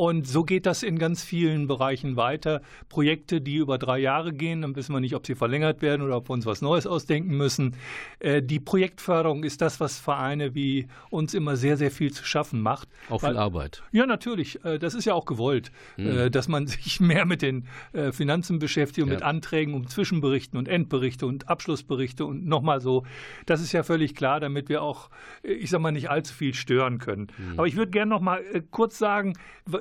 [0.00, 2.62] Und so geht das in ganz vielen Bereichen weiter.
[2.88, 6.16] Projekte, die über drei Jahre gehen, dann wissen wir nicht, ob sie verlängert werden oder
[6.16, 7.76] ob wir uns was Neues ausdenken müssen.
[8.18, 12.62] Äh, die Projektförderung ist das, was Vereine wie uns immer sehr, sehr viel zu schaffen
[12.62, 12.88] macht.
[13.10, 13.82] Auch viel Weil, Arbeit.
[13.92, 14.64] Ja, natürlich.
[14.64, 16.30] Äh, das ist ja auch gewollt, mhm.
[16.30, 17.66] dass man sich mehr mit den
[18.12, 19.16] Finanzen beschäftigt und ja.
[19.16, 23.04] mit Anträgen um Zwischenberichten und Endberichte und Abschlussberichte und nochmal so.
[23.44, 25.10] Das ist ja völlig klar, damit wir auch,
[25.42, 27.26] ich sag mal, nicht allzu viel stören können.
[27.36, 27.58] Mhm.
[27.58, 29.34] Aber ich würde gerne noch mal kurz sagen,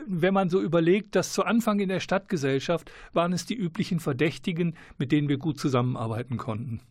[0.09, 4.75] wenn man so überlegt, dass zu Anfang in der Stadtgesellschaft waren es die üblichen Verdächtigen,
[4.97, 6.81] mit denen wir gut zusammenarbeiten konnten.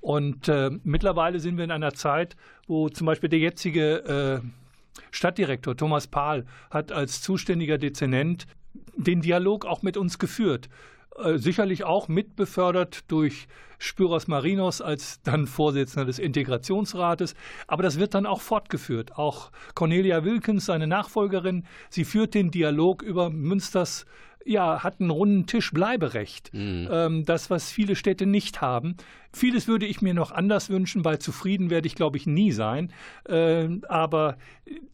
[0.00, 4.46] Und äh, mittlerweile sind wir in einer Zeit, wo zum Beispiel der jetzige äh,
[5.12, 8.46] Stadtdirektor Thomas Pahl hat als zuständiger Dezernent
[8.96, 10.68] den Dialog auch mit uns geführt.
[11.22, 13.46] Äh, sicherlich auch mitbefördert durch
[13.78, 17.34] Spyros Marinos als dann Vorsitzender des Integrationsrates.
[17.66, 19.16] Aber das wird dann auch fortgeführt.
[19.16, 24.06] Auch Cornelia Wilkens, seine Nachfolgerin, sie führt den Dialog über Münsters
[24.46, 26.52] ja, hat einen runden Tisch Bleiberecht.
[26.52, 26.88] Mhm.
[26.90, 28.96] Ähm, das, was viele Städte nicht haben.
[29.34, 32.92] Vieles würde ich mir noch anders wünschen, weil zufrieden werde ich, glaube ich, nie sein.
[33.28, 34.36] Äh, aber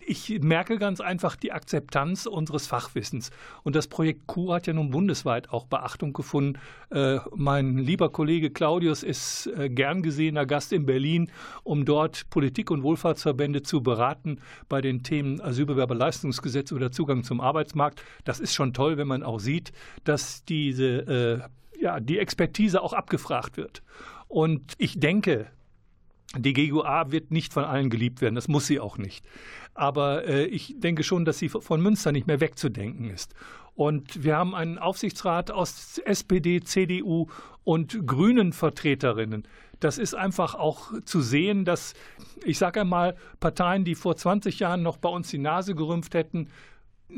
[0.00, 3.30] ich merke ganz einfach die Akzeptanz unseres Fachwissens.
[3.64, 6.58] Und das Projekt Q hat ja nun bundesweit auch Beachtung gefunden.
[6.90, 11.30] Äh, mein lieber Kollege Claudius ist äh, gern gesehener Gast in Berlin,
[11.62, 14.38] um dort Politik- und Wohlfahrtsverbände zu beraten
[14.70, 18.02] bei den Themen Asylbewerberleistungsgesetz oder Zugang zum Arbeitsmarkt.
[18.24, 19.72] Das ist schon toll, wenn man auch sieht,
[20.04, 21.42] dass diese,
[21.76, 23.82] äh, ja, die Expertise auch abgefragt wird.
[24.30, 25.48] Und ich denke,
[26.38, 29.24] die GUA wird nicht von allen geliebt werden, das muss sie auch nicht.
[29.74, 33.34] Aber äh, ich denke schon, dass sie von Münster nicht mehr wegzudenken ist.
[33.74, 37.26] Und wir haben einen Aufsichtsrat aus SPD, CDU
[37.64, 39.48] und Grünen Vertreterinnen.
[39.80, 41.94] Das ist einfach auch zu sehen, dass,
[42.44, 46.50] ich sage einmal, Parteien, die vor 20 Jahren noch bei uns die Nase gerümpft hätten,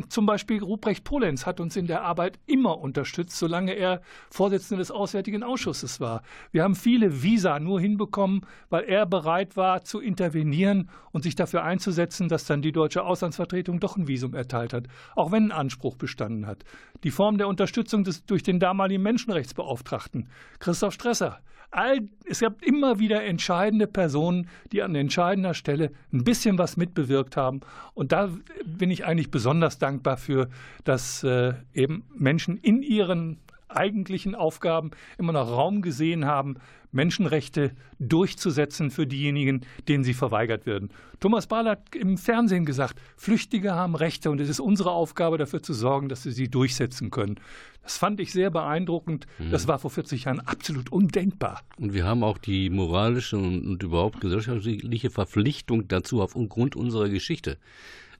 [0.09, 4.91] zum Beispiel Ruprecht Polenz hat uns in der Arbeit immer unterstützt, solange er Vorsitzender des
[4.91, 6.23] Auswärtigen Ausschusses war.
[6.51, 11.63] Wir haben viele Visa nur hinbekommen, weil er bereit war zu intervenieren und sich dafür
[11.65, 14.85] einzusetzen, dass dann die deutsche Auslandsvertretung doch ein Visum erteilt hat,
[15.15, 16.65] auch wenn ein Anspruch bestanden hat.
[17.05, 20.29] Die Form der Unterstützung des, durch den damaligen Menschenrechtsbeauftragten,
[20.59, 21.41] Christoph Stresser,
[21.73, 27.37] all, es gab immer wieder entscheidende Personen, die an entscheidender Stelle ein bisschen was mitbewirkt
[27.37, 27.61] haben.
[27.95, 28.31] Und da
[28.65, 30.49] bin ich eigentlich besonders dankbar für,
[30.85, 33.39] dass äh, eben Menschen in ihren
[33.77, 36.57] eigentlichen Aufgaben immer noch Raum gesehen haben,
[36.93, 40.91] Menschenrechte durchzusetzen für diejenigen, denen sie verweigert werden.
[41.21, 45.63] Thomas Bahl hat im Fernsehen gesagt, Flüchtige haben Rechte und es ist unsere Aufgabe, dafür
[45.63, 47.37] zu sorgen, dass sie sie durchsetzen können.
[47.83, 49.27] Das fand ich sehr beeindruckend.
[49.39, 49.51] Mhm.
[49.51, 51.63] Das war vor 40 Jahren absolut undenkbar.
[51.79, 57.59] Und wir haben auch die moralische und, und überhaupt gesellschaftliche Verpflichtung dazu aufgrund unserer Geschichte.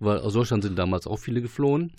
[0.01, 1.93] Weil aus Deutschland sind damals auch viele geflohen,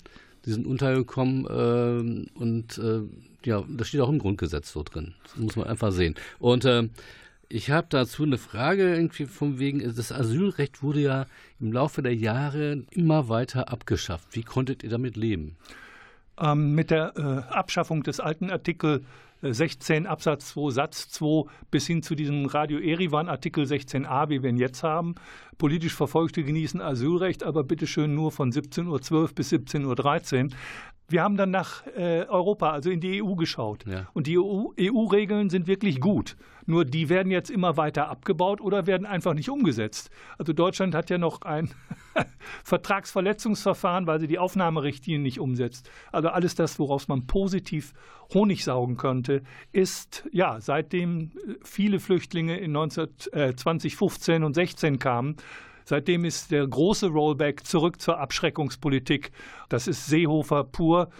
[0.44, 3.02] die sind untergekommen äh, und äh,
[3.44, 5.14] ja, das steht auch im Grundgesetz so drin.
[5.24, 6.14] Das muss man einfach sehen.
[6.38, 6.88] Und äh,
[7.48, 11.26] ich habe dazu eine Frage irgendwie von wegen, das Asylrecht wurde ja
[11.60, 14.28] im Laufe der Jahre immer weiter abgeschafft.
[14.32, 15.56] Wie konntet ihr damit leben?
[16.40, 19.04] ähm, mit der äh, Abschaffung des alten Artikel
[19.52, 24.42] 16 äh, Absatz 2 Satz 2 bis hin zu diesem Radio Erivan Artikel 16a, wie
[24.42, 25.14] wir ihn jetzt haben.
[25.58, 30.50] Politisch Verfolgte genießen Asylrecht, aber bitteschön nur von 17.12 Uhr bis 17.13 Uhr.
[31.08, 33.84] Wir haben dann nach äh, Europa, also in die EU geschaut.
[33.86, 34.08] Ja.
[34.14, 36.36] Und die EU-Regeln EU sind wirklich gut.
[36.66, 40.10] Nur die werden jetzt immer weiter abgebaut oder werden einfach nicht umgesetzt.
[40.38, 41.70] Also Deutschland hat ja noch ein
[42.64, 45.90] Vertragsverletzungsverfahren, weil sie die Aufnahmerichtlinien nicht umsetzt.
[46.12, 47.92] Also alles das, woraus man positiv
[48.32, 49.42] Honig saugen könnte,
[49.72, 55.36] ist, ja, seitdem viele Flüchtlinge in 19, äh, 2015 und 16 kamen,
[55.86, 59.32] Seitdem ist der große Rollback zurück zur Abschreckungspolitik.
[59.68, 61.10] Das ist Seehofer pur,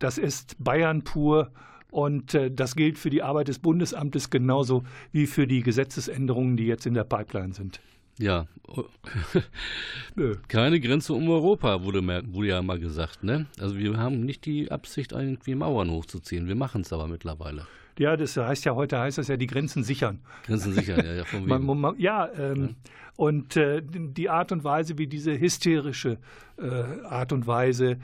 [0.00, 1.52] das ist Bayern pur.
[1.90, 6.66] Und äh, das gilt für die Arbeit des Bundesamtes genauso wie für die Gesetzesänderungen, die
[6.66, 7.80] jetzt in der Pipeline sind.
[8.18, 8.46] Ja,
[10.48, 13.22] keine Grenze um Europa, wurde, wurde, ja mal gesagt.
[13.22, 13.46] Ne?
[13.60, 16.48] Also wir haben nicht die Absicht, irgendwie Mauern hochzuziehen.
[16.48, 17.66] Wir machen es aber mittlerweile.
[17.98, 20.20] Ja, das heißt ja, heute heißt das ja, die Grenzen sichern.
[20.46, 22.68] Grenzen sichern, ja, ja, von man, man, ja, ähm, ja,
[23.16, 26.18] und äh, die Art und Weise, wie diese hysterische
[26.58, 27.98] äh, Art und Weise,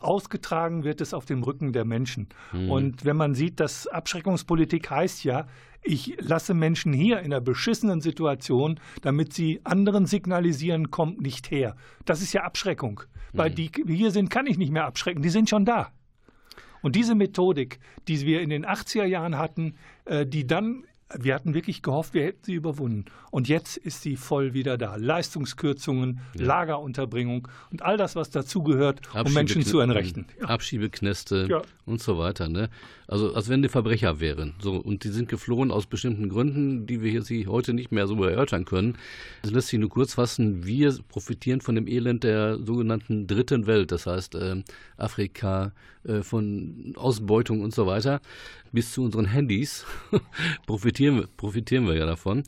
[0.00, 2.28] ausgetragen wird es auf dem Rücken der Menschen.
[2.52, 2.70] Mhm.
[2.70, 5.46] Und wenn man sieht, dass Abschreckungspolitik heißt ja,
[5.82, 11.76] ich lasse Menschen hier in einer beschissenen Situation, damit sie anderen signalisieren, kommt nicht her.
[12.04, 13.02] Das ist ja Abschreckung.
[13.32, 13.38] Mhm.
[13.38, 15.92] Weil die hier sind, kann ich nicht mehr abschrecken, die sind schon da.
[16.80, 19.74] Und diese Methodik, die wir in den 80er Jahren hatten,
[20.04, 20.84] äh, die dann
[21.16, 23.06] wir hatten wirklich gehofft, wir hätten sie überwunden.
[23.30, 24.96] Und jetzt ist sie voll wieder da.
[24.96, 26.44] Leistungskürzungen, ja.
[26.44, 30.26] Lagerunterbringung und all das, was dazugehört, um Menschen zu entrechten.
[30.40, 30.48] Ja.
[30.48, 31.62] Abschiebeknäste ja.
[31.86, 32.48] und so weiter.
[32.48, 32.68] Ne?
[33.06, 34.54] Also als wenn die Verbrecher wären.
[34.60, 38.22] So, und die sind geflohen aus bestimmten Gründen, die wir hier heute nicht mehr so
[38.22, 38.98] erörtern können.
[39.42, 40.66] Das lässt sich nur kurz fassen.
[40.66, 43.92] Wir profitieren von dem Elend der sogenannten dritten Welt.
[43.92, 44.62] Das heißt äh,
[44.98, 45.72] Afrika,
[46.04, 48.20] äh, von Ausbeutung und so weiter
[48.72, 49.84] bis zu unseren Handys
[50.66, 52.44] profitieren, profitieren wir ja davon.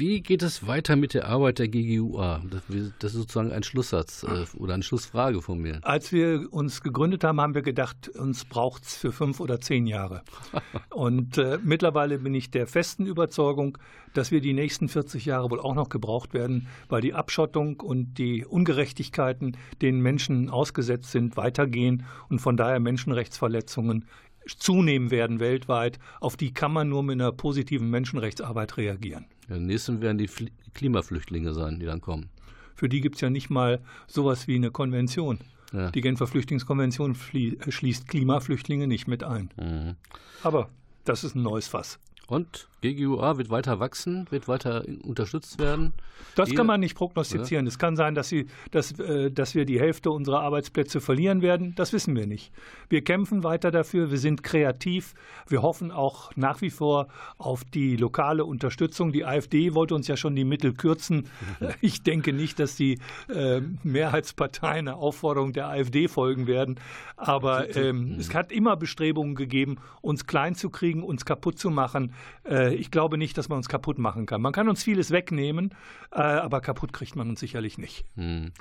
[0.00, 2.40] Wie geht es weiter mit der Arbeit der GGUA?
[2.48, 5.80] Das ist sozusagen ein Schlusssatz äh, oder eine Schlussfrage von mir.
[5.82, 9.86] Als wir uns gegründet haben, haben wir gedacht, uns braucht es für fünf oder zehn
[9.86, 10.22] Jahre.
[10.88, 13.76] Und äh, mittlerweile bin ich der festen Überzeugung,
[14.14, 18.14] dass wir die nächsten 40 Jahre wohl auch noch gebraucht werden, weil die Abschottung und
[18.14, 24.06] die Ungerechtigkeiten, denen Menschen ausgesetzt sind, weitergehen und von daher Menschenrechtsverletzungen
[24.46, 29.26] zunehmen werden weltweit, auf die kann man nur mit einer positiven Menschenrechtsarbeit reagieren.
[29.48, 32.30] Ja, nächsten werden die Fl Klimaflüchtlinge sein, die dann kommen.
[32.76, 35.40] Für die gibt es ja nicht mal sowas wie eine Konvention.
[35.72, 35.90] Ja.
[35.90, 39.50] Die Genfer Flüchtlingskonvention äh, schließt Klimaflüchtlinge nicht mit ein.
[39.60, 39.96] Mhm.
[40.44, 40.70] Aber
[41.04, 41.98] das ist ein neues Fass.
[42.28, 45.92] Und GGUA wird weiter wachsen, wird weiter unterstützt werden?
[46.34, 47.66] Das kann man nicht prognostizieren.
[47.66, 51.74] Es kann sein, dass, sie, dass, äh, dass wir die Hälfte unserer Arbeitsplätze verlieren werden.
[51.76, 52.52] Das wissen wir nicht.
[52.88, 54.10] Wir kämpfen weiter dafür.
[54.10, 55.14] Wir sind kreativ.
[55.48, 57.08] Wir hoffen auch nach wie vor
[57.38, 59.12] auf die lokale Unterstützung.
[59.12, 61.28] Die AfD wollte uns ja schon die Mittel kürzen.
[61.82, 66.80] Ich denke nicht, dass die äh, Mehrheitsparteien einer Aufforderung der AfD folgen werden.
[67.16, 72.12] Aber ähm, es hat immer Bestrebungen gegeben, uns klein zu kriegen, uns kaputt zu machen.
[72.44, 74.42] Äh, ich glaube nicht, dass man uns kaputt machen kann.
[74.42, 75.74] Man kann uns vieles wegnehmen,
[76.12, 78.04] äh, aber kaputt kriegt man uns sicherlich nicht.
[78.16, 78.52] Hm.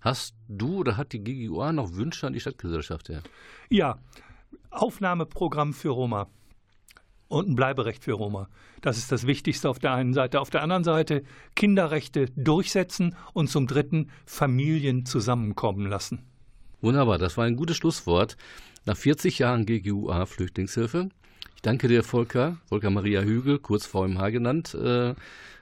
[0.00, 3.08] Hast du oder hat die GGUA noch Wünsche an die Stadtgesellschaft?
[3.08, 3.20] Ja,
[3.68, 3.98] ja.
[4.70, 6.28] Aufnahmeprogramm für Roma
[7.28, 8.48] und ein Bleiberecht für Roma.
[8.82, 10.40] Das ist das Wichtigste auf der einen Seite.
[10.40, 11.22] Auf der anderen Seite
[11.54, 16.22] Kinderrechte durchsetzen und zum Dritten Familien zusammenkommen lassen.
[16.82, 18.36] Wunderbar, das war ein gutes Schlusswort.
[18.84, 21.08] Nach 40 Jahren GGUA Flüchtlingshilfe
[21.66, 25.14] danke dir, Volker, Volker Maria Hügel, kurz VMH genannt, äh,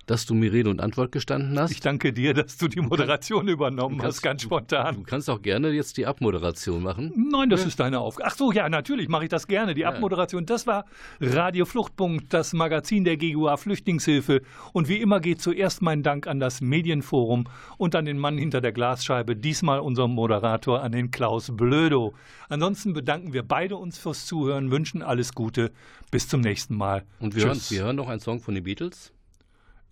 [0.06, 1.70] dass du mir Rede und Antwort gestanden hast.
[1.70, 4.96] Ich danke dir, dass du die Moderation übernommen kannst, hast, ganz spontan.
[4.96, 7.12] Du, kannst auch gerne jetzt die Abmoderation machen.
[7.30, 7.68] Nein, das ja.
[7.68, 8.30] ist deine Aufgabe.
[8.30, 9.74] Ach so, ja, natürlich mache ich das gerne.
[9.74, 9.88] Die ja.
[9.88, 10.84] Abmoderation, das war
[11.20, 14.42] Radio Fluchtpunkt, das Magazin der GUA Flüchtlingshilfe.
[14.72, 17.44] Und wie immer geht zuerst mein Dank an das Medienforum
[17.78, 22.14] und an den Mann hinter der Glasscheibe, diesmal unserem Moderator, an den Klaus Blödo.
[22.48, 25.72] Ansonsten bedanken wir beide uns fürs Zuhören, wünschen alles Gute.
[26.10, 27.04] Bis zum nächsten Mal.
[27.18, 29.12] Und wir, hören, wir hören noch einen Song von den Beatles.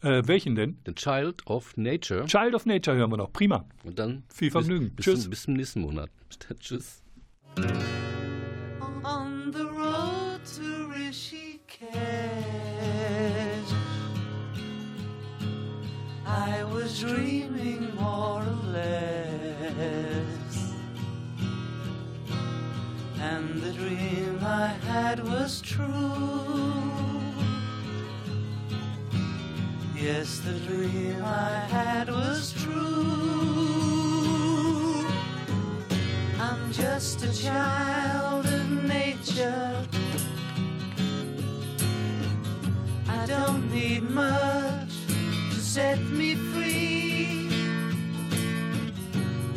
[0.02, 0.78] Äh, welchen denn?
[0.84, 2.26] The Child of Nature.
[2.26, 3.32] Child of Nature hören wir noch.
[3.32, 3.64] Prima.
[3.84, 4.90] Und dann viel Vergnügen.
[4.96, 5.20] Bis, Tschüss.
[5.20, 6.10] Bis, bis zum nächsten Monat.
[6.60, 7.02] Tschüss.
[9.04, 11.88] On the road to Rishikesh,
[16.26, 20.72] I was dreaming more or less,
[23.20, 26.81] and the dream I had was true.
[30.02, 32.74] Yes, the dream I had was true.
[36.40, 39.86] I'm just a child of nature.
[43.08, 44.92] I don't need much
[45.52, 47.48] to set me free.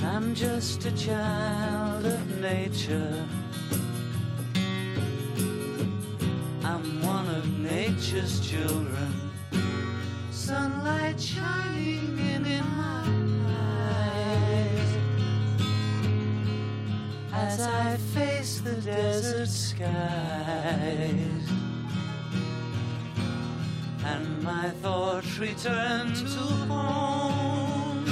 [0.04, 3.26] I'm just a child of nature.
[6.64, 9.25] I'm one of nature's children
[10.46, 13.04] sunlight shining in, in my
[13.50, 14.98] eyes
[17.34, 19.90] as I face the desert skies.
[24.06, 26.26] And my thoughts return to
[26.70, 28.06] home.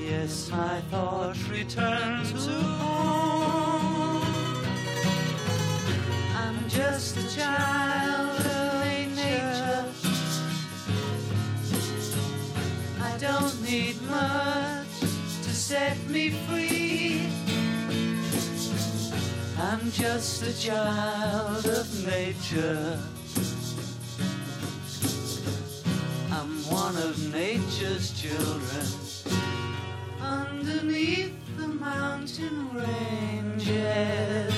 [0.00, 2.50] Yes, my thoughts return to
[2.82, 4.22] home.
[6.36, 7.63] I'm just a child.
[13.24, 17.22] don't need much to set me free.
[19.58, 23.00] I'm just a child of nature.
[26.36, 28.86] I'm one of nature's children.
[30.20, 34.54] Underneath the mountain ranges,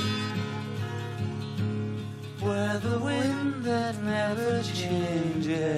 [2.41, 5.77] where the wind that never changes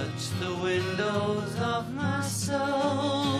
[0.00, 3.38] touch the windows of my soul.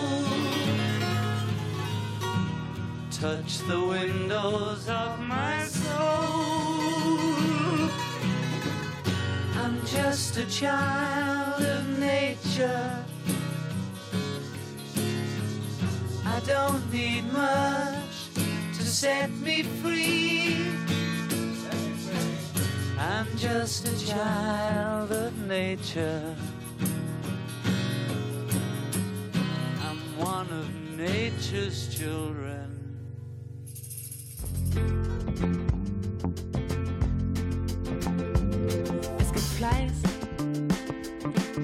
[3.10, 5.90] Touch the windows of my soul.
[9.62, 13.04] I'm just a child of nature.
[16.26, 18.16] I don't need much
[18.76, 20.30] to set me free.
[23.10, 26.22] I'm just a child of nature.
[29.82, 32.68] I'm one of nature's children.
[39.18, 40.02] Es gibt Fleiß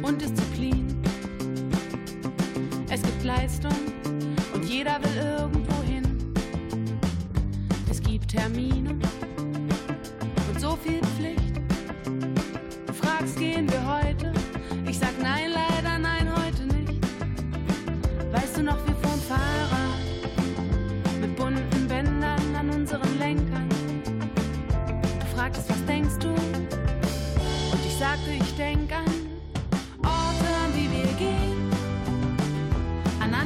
[0.03, 1.01] und Disziplin.
[2.90, 3.76] Es gibt Leistung
[4.53, 6.34] und jeder will irgendwo hin.
[7.88, 8.99] Es gibt Termine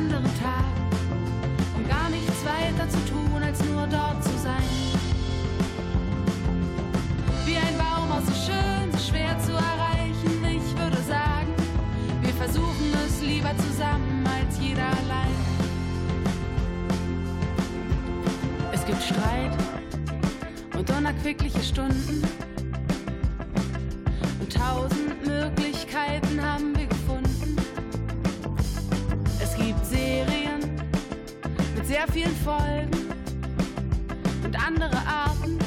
[0.01, 0.65] anderen Tag
[1.77, 4.71] und gar nichts weiter zu tun, als nur dort zu sein.
[7.45, 10.33] Wie ein Baum aus so schön, so schwer zu erreichen.
[10.45, 11.53] Ich würde sagen,
[12.23, 15.37] wir versuchen es lieber zusammen als jeder allein.
[18.73, 19.53] Es gibt Streit
[20.79, 22.23] und unerquickliche Stunden
[24.41, 26.80] und tausend Möglichkeiten haben wir.
[32.01, 32.91] sehr vielen Folgen
[34.45, 35.59] und andere Arten,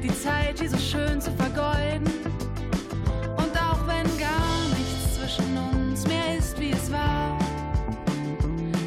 [0.00, 2.06] die Zeit hier so schön zu vergeuden.
[3.36, 7.36] Und auch wenn gar nichts zwischen uns mehr ist, wie es war,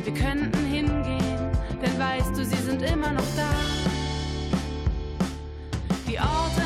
[0.05, 3.49] wir könnten hingehen, denn weißt du, sie sind immer noch da.
[6.07, 6.64] Die Orte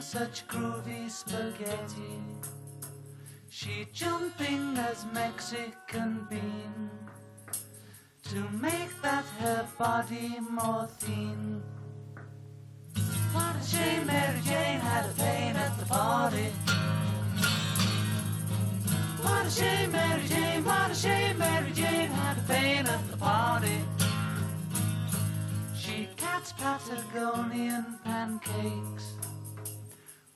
[0.00, 2.22] such groovy spaghetti.
[3.50, 6.90] She jumping as Mexican bean
[8.24, 11.62] to make that her body more thin.
[13.32, 16.46] What a shame Mary Jane had a pain at the party.
[19.22, 23.16] What a shame Mary Jane, what a shame Mary Jane had a pain at the
[23.18, 23.78] party.
[25.76, 29.19] She cats Patagonian pancakes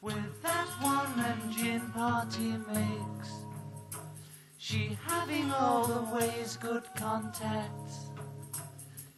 [0.05, 3.30] with that one engine party makes.
[4.59, 8.11] She having all the ways good contacts.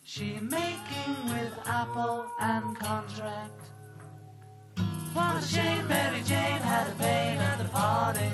[0.05, 3.62] She making with Apple and contract.
[5.12, 8.30] What a shame Mary Jane had a pain at the party.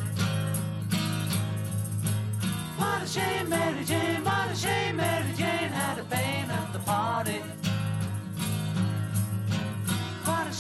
[2.77, 6.81] What a shame Mary Jane, what a shame Mary Jane had a pain at the
[6.81, 7.62] party.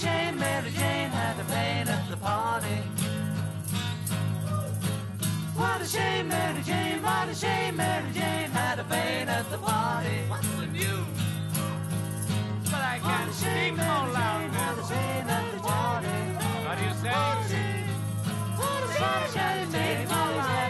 [0.03, 2.76] What a shame Mary Jane had a pain at the party.
[5.55, 9.59] What a shame Mary Jane, what a shame Mary Jane had a pain at the
[9.59, 10.16] party.
[10.26, 11.07] What's the news?
[12.64, 16.09] But I can't a speak shame no Mary Jane had a pain at the party.
[16.66, 17.55] What do you What a say?
[17.55, 20.62] shame, what a shame